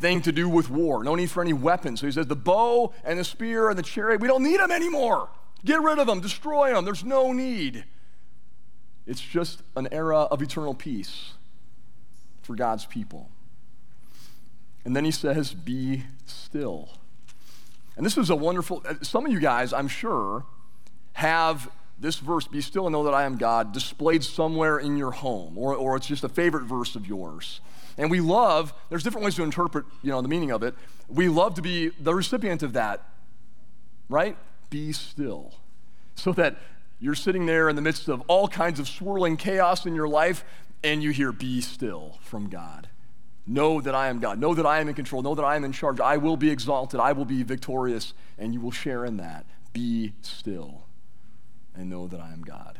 to 0.00 0.32
do 0.32 0.48
with 0.48 0.70
war, 0.70 1.02
no 1.02 1.16
need 1.16 1.30
for 1.30 1.42
any 1.42 1.52
weapons. 1.52 2.00
So 2.00 2.06
he 2.06 2.12
says, 2.12 2.26
the 2.26 2.36
bow 2.36 2.92
and 3.04 3.18
the 3.18 3.24
spear 3.24 3.68
and 3.68 3.78
the 3.78 3.82
chariot, 3.82 4.20
we 4.20 4.28
don't 4.28 4.42
need 4.42 4.60
them 4.60 4.70
anymore. 4.70 5.28
Get 5.64 5.82
rid 5.82 5.98
of 5.98 6.06
them, 6.06 6.20
destroy 6.20 6.72
them. 6.72 6.84
There's 6.84 7.04
no 7.04 7.32
need. 7.32 7.84
It's 9.06 9.20
just 9.20 9.62
an 9.74 9.88
era 9.90 10.22
of 10.22 10.42
eternal 10.42 10.74
peace 10.74 11.32
for 12.46 12.54
God's 12.54 12.86
people. 12.86 13.28
And 14.84 14.94
then 14.94 15.04
he 15.04 15.10
says, 15.10 15.52
Be 15.52 16.04
still. 16.24 16.88
And 17.96 18.06
this 18.06 18.16
is 18.16 18.30
a 18.30 18.36
wonderful, 18.36 18.82
uh, 18.88 18.94
some 19.02 19.26
of 19.26 19.32
you 19.32 19.40
guys, 19.40 19.72
I'm 19.72 19.88
sure, 19.88 20.44
have 21.14 21.68
this 21.98 22.18
verse, 22.18 22.46
Be 22.46 22.60
still 22.60 22.86
and 22.86 22.92
know 22.92 23.04
that 23.04 23.14
I 23.14 23.24
am 23.24 23.36
God, 23.36 23.72
displayed 23.72 24.22
somewhere 24.22 24.78
in 24.78 24.96
your 24.96 25.10
home, 25.10 25.58
or, 25.58 25.74
or 25.74 25.96
it's 25.96 26.06
just 26.06 26.24
a 26.24 26.28
favorite 26.28 26.64
verse 26.64 26.94
of 26.94 27.06
yours. 27.06 27.60
And 27.98 28.10
we 28.10 28.20
love, 28.20 28.74
there's 28.90 29.02
different 29.02 29.24
ways 29.24 29.34
to 29.36 29.42
interpret, 29.42 29.86
you 30.02 30.10
know, 30.10 30.20
the 30.22 30.28
meaning 30.28 30.50
of 30.50 30.62
it. 30.62 30.74
We 31.08 31.28
love 31.28 31.54
to 31.54 31.62
be 31.62 31.88
the 32.00 32.14
recipient 32.14 32.62
of 32.62 32.74
that, 32.74 33.02
right? 34.08 34.36
Be 34.70 34.92
still. 34.92 35.54
So 36.14 36.32
that 36.34 36.56
you're 37.00 37.14
sitting 37.14 37.46
there 37.46 37.68
in 37.68 37.76
the 37.76 37.82
midst 37.82 38.08
of 38.08 38.22
all 38.28 38.48
kinds 38.48 38.78
of 38.78 38.88
swirling 38.88 39.36
chaos 39.36 39.86
in 39.86 39.94
your 39.94 40.08
life, 40.08 40.44
and 40.82 41.02
you 41.02 41.10
hear, 41.10 41.32
Be 41.32 41.60
still 41.60 42.18
from 42.22 42.48
God. 42.48 42.88
Know 43.46 43.80
that 43.80 43.94
I 43.94 44.08
am 44.08 44.18
God. 44.18 44.40
Know 44.40 44.54
that 44.54 44.66
I 44.66 44.80
am 44.80 44.88
in 44.88 44.94
control. 44.94 45.22
Know 45.22 45.36
that 45.36 45.44
I 45.44 45.54
am 45.54 45.64
in 45.64 45.72
charge. 45.72 46.00
I 46.00 46.16
will 46.16 46.36
be 46.36 46.50
exalted. 46.50 46.98
I 46.98 47.12
will 47.12 47.24
be 47.24 47.42
victorious, 47.44 48.12
and 48.38 48.52
you 48.52 48.60
will 48.60 48.72
share 48.72 49.04
in 49.04 49.18
that. 49.18 49.46
Be 49.72 50.14
still 50.20 50.86
and 51.76 51.88
know 51.88 52.06
that 52.08 52.20
I 52.20 52.32
am 52.32 52.42
God. 52.42 52.78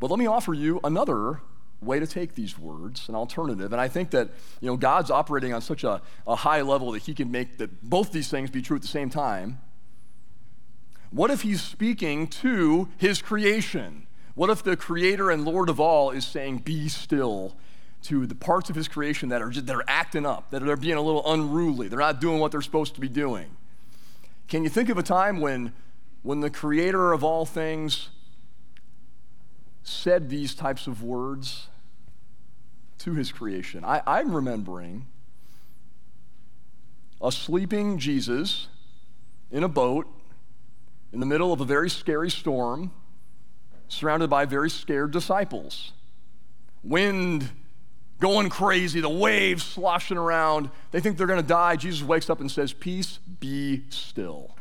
But 0.00 0.10
let 0.10 0.18
me 0.18 0.26
offer 0.26 0.52
you 0.52 0.80
another 0.84 1.40
way 1.80 2.00
to 2.00 2.06
take 2.06 2.34
these 2.34 2.58
words, 2.58 3.08
an 3.08 3.14
alternative. 3.14 3.72
And 3.72 3.80
I 3.80 3.88
think 3.88 4.10
that 4.10 4.30
you 4.60 4.68
know 4.68 4.76
God's 4.76 5.10
operating 5.10 5.52
on 5.54 5.62
such 5.62 5.84
a, 5.84 6.02
a 6.26 6.36
high 6.36 6.62
level 6.62 6.92
that 6.92 7.02
He 7.02 7.14
can 7.14 7.30
make 7.30 7.58
that 7.58 7.82
both 7.82 8.12
these 8.12 8.28
things 8.28 8.50
be 8.50 8.62
true 8.62 8.76
at 8.76 8.82
the 8.82 8.88
same 8.88 9.10
time. 9.10 9.60
What 11.10 11.30
if 11.30 11.42
He's 11.42 11.62
speaking 11.62 12.26
to 12.28 12.88
His 12.98 13.22
creation? 13.22 14.06
What 14.34 14.50
if 14.50 14.62
the 14.62 14.76
creator 14.76 15.30
and 15.30 15.44
Lord 15.44 15.68
of 15.68 15.78
all 15.78 16.10
is 16.10 16.26
saying, 16.26 16.58
Be 16.58 16.88
still 16.88 17.56
to 18.02 18.26
the 18.26 18.34
parts 18.34 18.68
of 18.68 18.76
his 18.76 18.88
creation 18.88 19.30
that 19.30 19.40
are, 19.40 19.48
just, 19.48 19.66
that 19.66 19.76
are 19.76 19.84
acting 19.88 20.26
up, 20.26 20.50
that 20.50 20.62
are 20.62 20.76
being 20.76 20.96
a 20.96 21.00
little 21.00 21.22
unruly, 21.32 21.88
they're 21.88 21.98
not 21.98 22.20
doing 22.20 22.38
what 22.38 22.52
they're 22.52 22.60
supposed 22.62 22.94
to 22.94 23.00
be 23.00 23.08
doing? 23.08 23.56
Can 24.48 24.62
you 24.62 24.68
think 24.68 24.90
of 24.90 24.98
a 24.98 25.02
time 25.02 25.40
when, 25.40 25.72
when 26.22 26.40
the 26.40 26.50
creator 26.50 27.12
of 27.12 27.24
all 27.24 27.46
things 27.46 28.10
said 29.82 30.28
these 30.28 30.54
types 30.54 30.86
of 30.86 31.02
words 31.02 31.68
to 32.98 33.14
his 33.14 33.32
creation? 33.32 33.84
I, 33.84 34.02
I'm 34.06 34.34
remembering 34.34 35.06
a 37.22 37.32
sleeping 37.32 37.98
Jesus 37.98 38.68
in 39.50 39.62
a 39.62 39.68
boat 39.68 40.06
in 41.10 41.20
the 41.20 41.26
middle 41.26 41.52
of 41.52 41.60
a 41.60 41.64
very 41.64 41.88
scary 41.88 42.30
storm 42.30 42.90
surrounded 43.88 44.30
by 44.30 44.44
very 44.44 44.70
scared 44.70 45.10
disciples. 45.10 45.92
Wind 46.82 47.50
going 48.20 48.48
crazy, 48.48 49.00
the 49.00 49.08
waves 49.08 49.62
sloshing 49.62 50.16
around. 50.16 50.70
They 50.90 51.00
think 51.00 51.18
they're 51.18 51.26
going 51.26 51.42
to 51.42 51.46
die. 51.46 51.76
Jesus 51.76 52.02
wakes 52.02 52.30
up 52.30 52.40
and 52.40 52.50
says, 52.50 52.72
Peace, 52.72 53.18
be 53.40 53.84
still. 53.90 54.56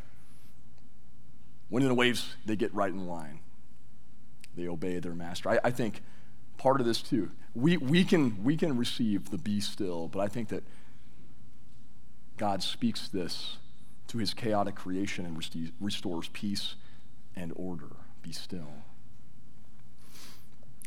Wind 1.70 1.84
and 1.84 1.92
the 1.92 1.96
waves, 1.96 2.36
they 2.46 2.56
get 2.56 2.74
right 2.74 2.92
in 2.92 3.08
line. 3.08 3.40
They 4.56 4.68
obey 4.68 5.00
their 5.00 5.16
master. 5.16 5.50
I, 5.50 5.60
I 5.64 5.72
think 5.72 6.02
part 6.58 6.80
of 6.80 6.86
this 6.86 7.02
too, 7.02 7.32
we, 7.56 7.78
we, 7.78 8.04
can, 8.04 8.44
we 8.44 8.56
can 8.58 8.78
receive 8.78 9.32
the 9.32 9.38
be 9.38 9.60
still, 9.60 10.08
but 10.08 10.20
I 10.20 10.28
think 10.28 10.50
that 10.50 10.64
God 12.38 12.62
speaks 12.62 13.08
this 13.08 13.58
to 14.08 14.18
his 14.18 14.34
chaotic 14.34 14.76
creation 14.76 15.26
and 15.26 15.72
restores 15.80 16.30
peace 16.30 16.76
and 17.36 17.52
order. 17.56 17.96
Be 18.22 18.32
still. 18.32 18.70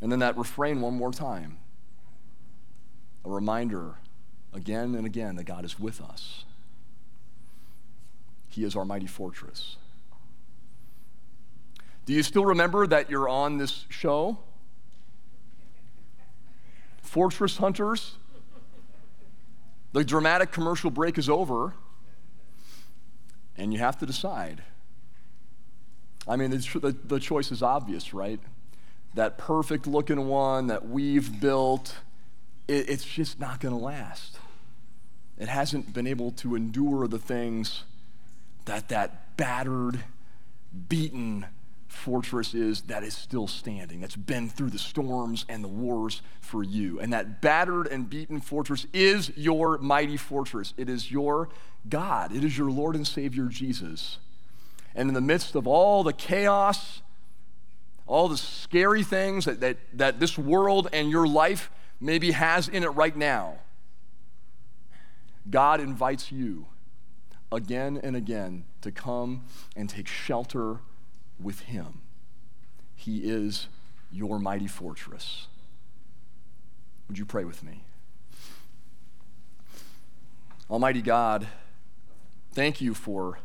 And 0.02 0.12
then 0.12 0.18
that 0.18 0.37
refrain 0.37 0.80
one 0.80 0.94
more 0.94 1.12
time 1.12 1.59
a 3.24 3.28
reminder 3.28 3.96
again 4.54 4.94
and 4.94 5.04
again 5.04 5.37
that 5.37 5.44
God 5.44 5.64
is 5.64 5.78
with 5.78 6.00
us. 6.00 6.44
He 8.48 8.62
is 8.64 8.76
our 8.76 8.85
mighty 8.85 9.06
fortress. 9.06 9.76
Do 12.06 12.12
you 12.12 12.22
still 12.22 12.44
remember 12.44 12.87
that 12.87 13.11
you're 13.11 13.28
on 13.28 13.59
this 13.59 13.85
show? 13.88 14.38
Fortress 17.02 17.56
Hunters? 17.56 18.14
The 19.92 20.04
dramatic 20.04 20.52
commercial 20.52 20.90
break 20.90 21.18
is 21.18 21.28
over, 21.28 21.74
and 23.56 23.72
you 23.72 23.78
have 23.80 23.98
to 23.98 24.06
decide. 24.06 24.62
I 26.28 26.37
mean, 26.37 26.50
the, 26.50 26.96
the 27.04 27.18
choice 27.18 27.50
is 27.50 27.62
obvious, 27.62 28.14
right? 28.14 28.40
That 29.16 29.37
perfect 29.37 29.87
looking 29.87 30.29
one 30.29 30.68
that 30.68 30.87
we've 30.87 31.40
built, 31.40 31.96
it, 32.68 32.88
it's 32.88 33.05
just 33.05 33.40
not 33.40 33.61
going 33.61 33.76
to 33.76 33.85
last. 33.85 34.38
It 35.38 35.48
hasn't 35.48 35.92
been 35.92 36.07
able 36.07 36.31
to 36.33 36.55
endure 36.55 37.09
the 37.09 37.18
things 37.18 37.83
that 38.66 38.88
that 38.88 39.37
battered, 39.37 40.05
beaten 40.88 41.46
fortress 41.88 42.55
is 42.55 42.83
that 42.83 43.02
is 43.02 43.16
still 43.16 43.46
standing, 43.46 44.00
that's 44.00 44.16
been 44.16 44.48
through 44.48 44.70
the 44.70 44.79
storms 44.79 45.44
and 45.48 45.64
the 45.64 45.68
wars 45.68 46.22
for 46.40 46.62
you. 46.62 47.00
And 47.00 47.12
that 47.12 47.40
battered 47.40 47.87
and 47.87 48.09
beaten 48.09 48.40
fortress 48.40 48.87
is 48.92 49.33
your 49.37 49.79
mighty 49.79 50.16
fortress. 50.16 50.74
It 50.76 50.88
is 50.88 51.11
your 51.11 51.48
God, 51.88 52.35
it 52.35 52.44
is 52.44 52.57
your 52.57 52.70
Lord 52.70 52.94
and 52.94 53.07
Savior 53.07 53.46
Jesus. 53.46 54.18
And 54.94 55.09
in 55.09 55.14
the 55.14 55.20
midst 55.20 55.55
of 55.55 55.66
all 55.66 56.02
the 56.02 56.12
chaos, 56.12 57.02
all 58.07 58.29
the 58.29 58.37
scary 58.37 59.03
things 59.03 59.45
that, 59.45 59.61
that, 59.61 59.79
that 59.95 60.21
this 60.21 60.38
world 60.38 60.88
and 60.92 61.11
your 61.11 61.27
life 61.27 61.71
maybe 62.01 62.31
has 62.33 62.69
in 62.69 62.83
it 62.83 62.88
right 62.88 63.16
now, 63.16 63.59
God 65.51 65.81
invites 65.81 66.31
you 66.31 66.66
again 67.51 67.99
and 68.03 68.16
again 68.16 68.64
to 68.83 68.90
come 68.92 69.45
and 69.77 69.88
take 69.88 70.07
shelter 70.09 70.81
with 71.40 71.61
Him. 71.61 72.03
He 72.95 73.19
is 73.19 73.69
your 74.11 74.38
mighty 74.38 74.66
fortress. 74.66 75.49
Would 77.09 77.19
you 77.19 77.25
pray 77.25 77.45
with 77.45 77.62
me? 77.62 77.85
Almighty 80.69 81.03
God, 81.03 81.47
thank 82.53 82.81
you 82.81 82.95
for 82.95 83.38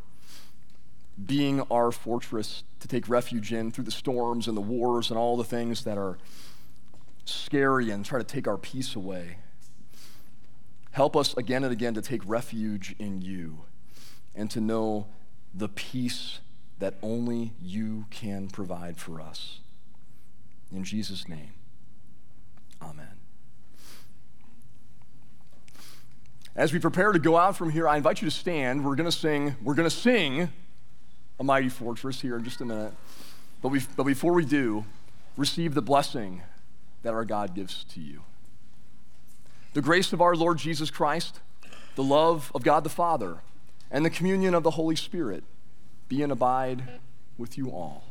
being 1.24 1.60
our 1.70 1.92
fortress 1.92 2.64
to 2.80 2.88
take 2.88 3.08
refuge 3.08 3.52
in 3.52 3.70
through 3.70 3.84
the 3.84 3.90
storms 3.90 4.48
and 4.48 4.56
the 4.56 4.62
wars 4.62 5.10
and 5.10 5.18
all 5.18 5.36
the 5.36 5.44
things 5.44 5.84
that 5.84 5.98
are 5.98 6.18
scary 7.24 7.90
and 7.90 8.04
try 8.04 8.18
to 8.18 8.24
take 8.24 8.48
our 8.48 8.56
peace 8.56 8.96
away. 8.96 9.36
Help 10.92 11.16
us 11.16 11.34
again 11.36 11.64
and 11.64 11.72
again 11.72 11.94
to 11.94 12.02
take 12.02 12.20
refuge 12.24 12.94
in 12.98 13.22
you 13.22 13.60
and 14.34 14.50
to 14.50 14.60
know 14.60 15.06
the 15.54 15.68
peace 15.68 16.40
that 16.78 16.94
only 17.02 17.52
you 17.62 18.06
can 18.10 18.48
provide 18.48 18.96
for 18.98 19.20
us. 19.20 19.60
In 20.72 20.84
Jesus' 20.84 21.28
name, 21.28 21.52
amen. 22.82 23.18
As 26.54 26.72
we 26.72 26.78
prepare 26.78 27.12
to 27.12 27.18
go 27.18 27.36
out 27.36 27.56
from 27.56 27.70
here, 27.70 27.88
I 27.88 27.96
invite 27.96 28.20
you 28.20 28.28
to 28.28 28.34
stand. 28.34 28.84
We're 28.84 28.96
going 28.96 29.10
to 29.10 29.16
sing, 29.16 29.56
we're 29.62 29.74
going 29.74 29.88
to 29.88 29.94
sing 29.94 30.50
a 31.38 31.44
mighty 31.44 31.68
fortress 31.68 32.20
here 32.20 32.36
in 32.36 32.44
just 32.44 32.60
a 32.60 32.64
minute. 32.64 32.92
But, 33.60 33.68
we, 33.68 33.80
but 33.96 34.04
before 34.04 34.32
we 34.32 34.44
do, 34.44 34.84
receive 35.36 35.74
the 35.74 35.82
blessing 35.82 36.42
that 37.02 37.14
our 37.14 37.24
God 37.24 37.54
gives 37.54 37.84
to 37.84 38.00
you. 38.00 38.22
The 39.74 39.82
grace 39.82 40.12
of 40.12 40.20
our 40.20 40.34
Lord 40.36 40.58
Jesus 40.58 40.90
Christ, 40.90 41.40
the 41.94 42.02
love 42.02 42.52
of 42.54 42.62
God 42.62 42.84
the 42.84 42.90
Father, 42.90 43.38
and 43.90 44.04
the 44.04 44.10
communion 44.10 44.54
of 44.54 44.62
the 44.62 44.72
Holy 44.72 44.96
Spirit 44.96 45.44
be 46.08 46.22
and 46.22 46.32
abide 46.32 47.00
with 47.38 47.56
you 47.56 47.70
all. 47.70 48.04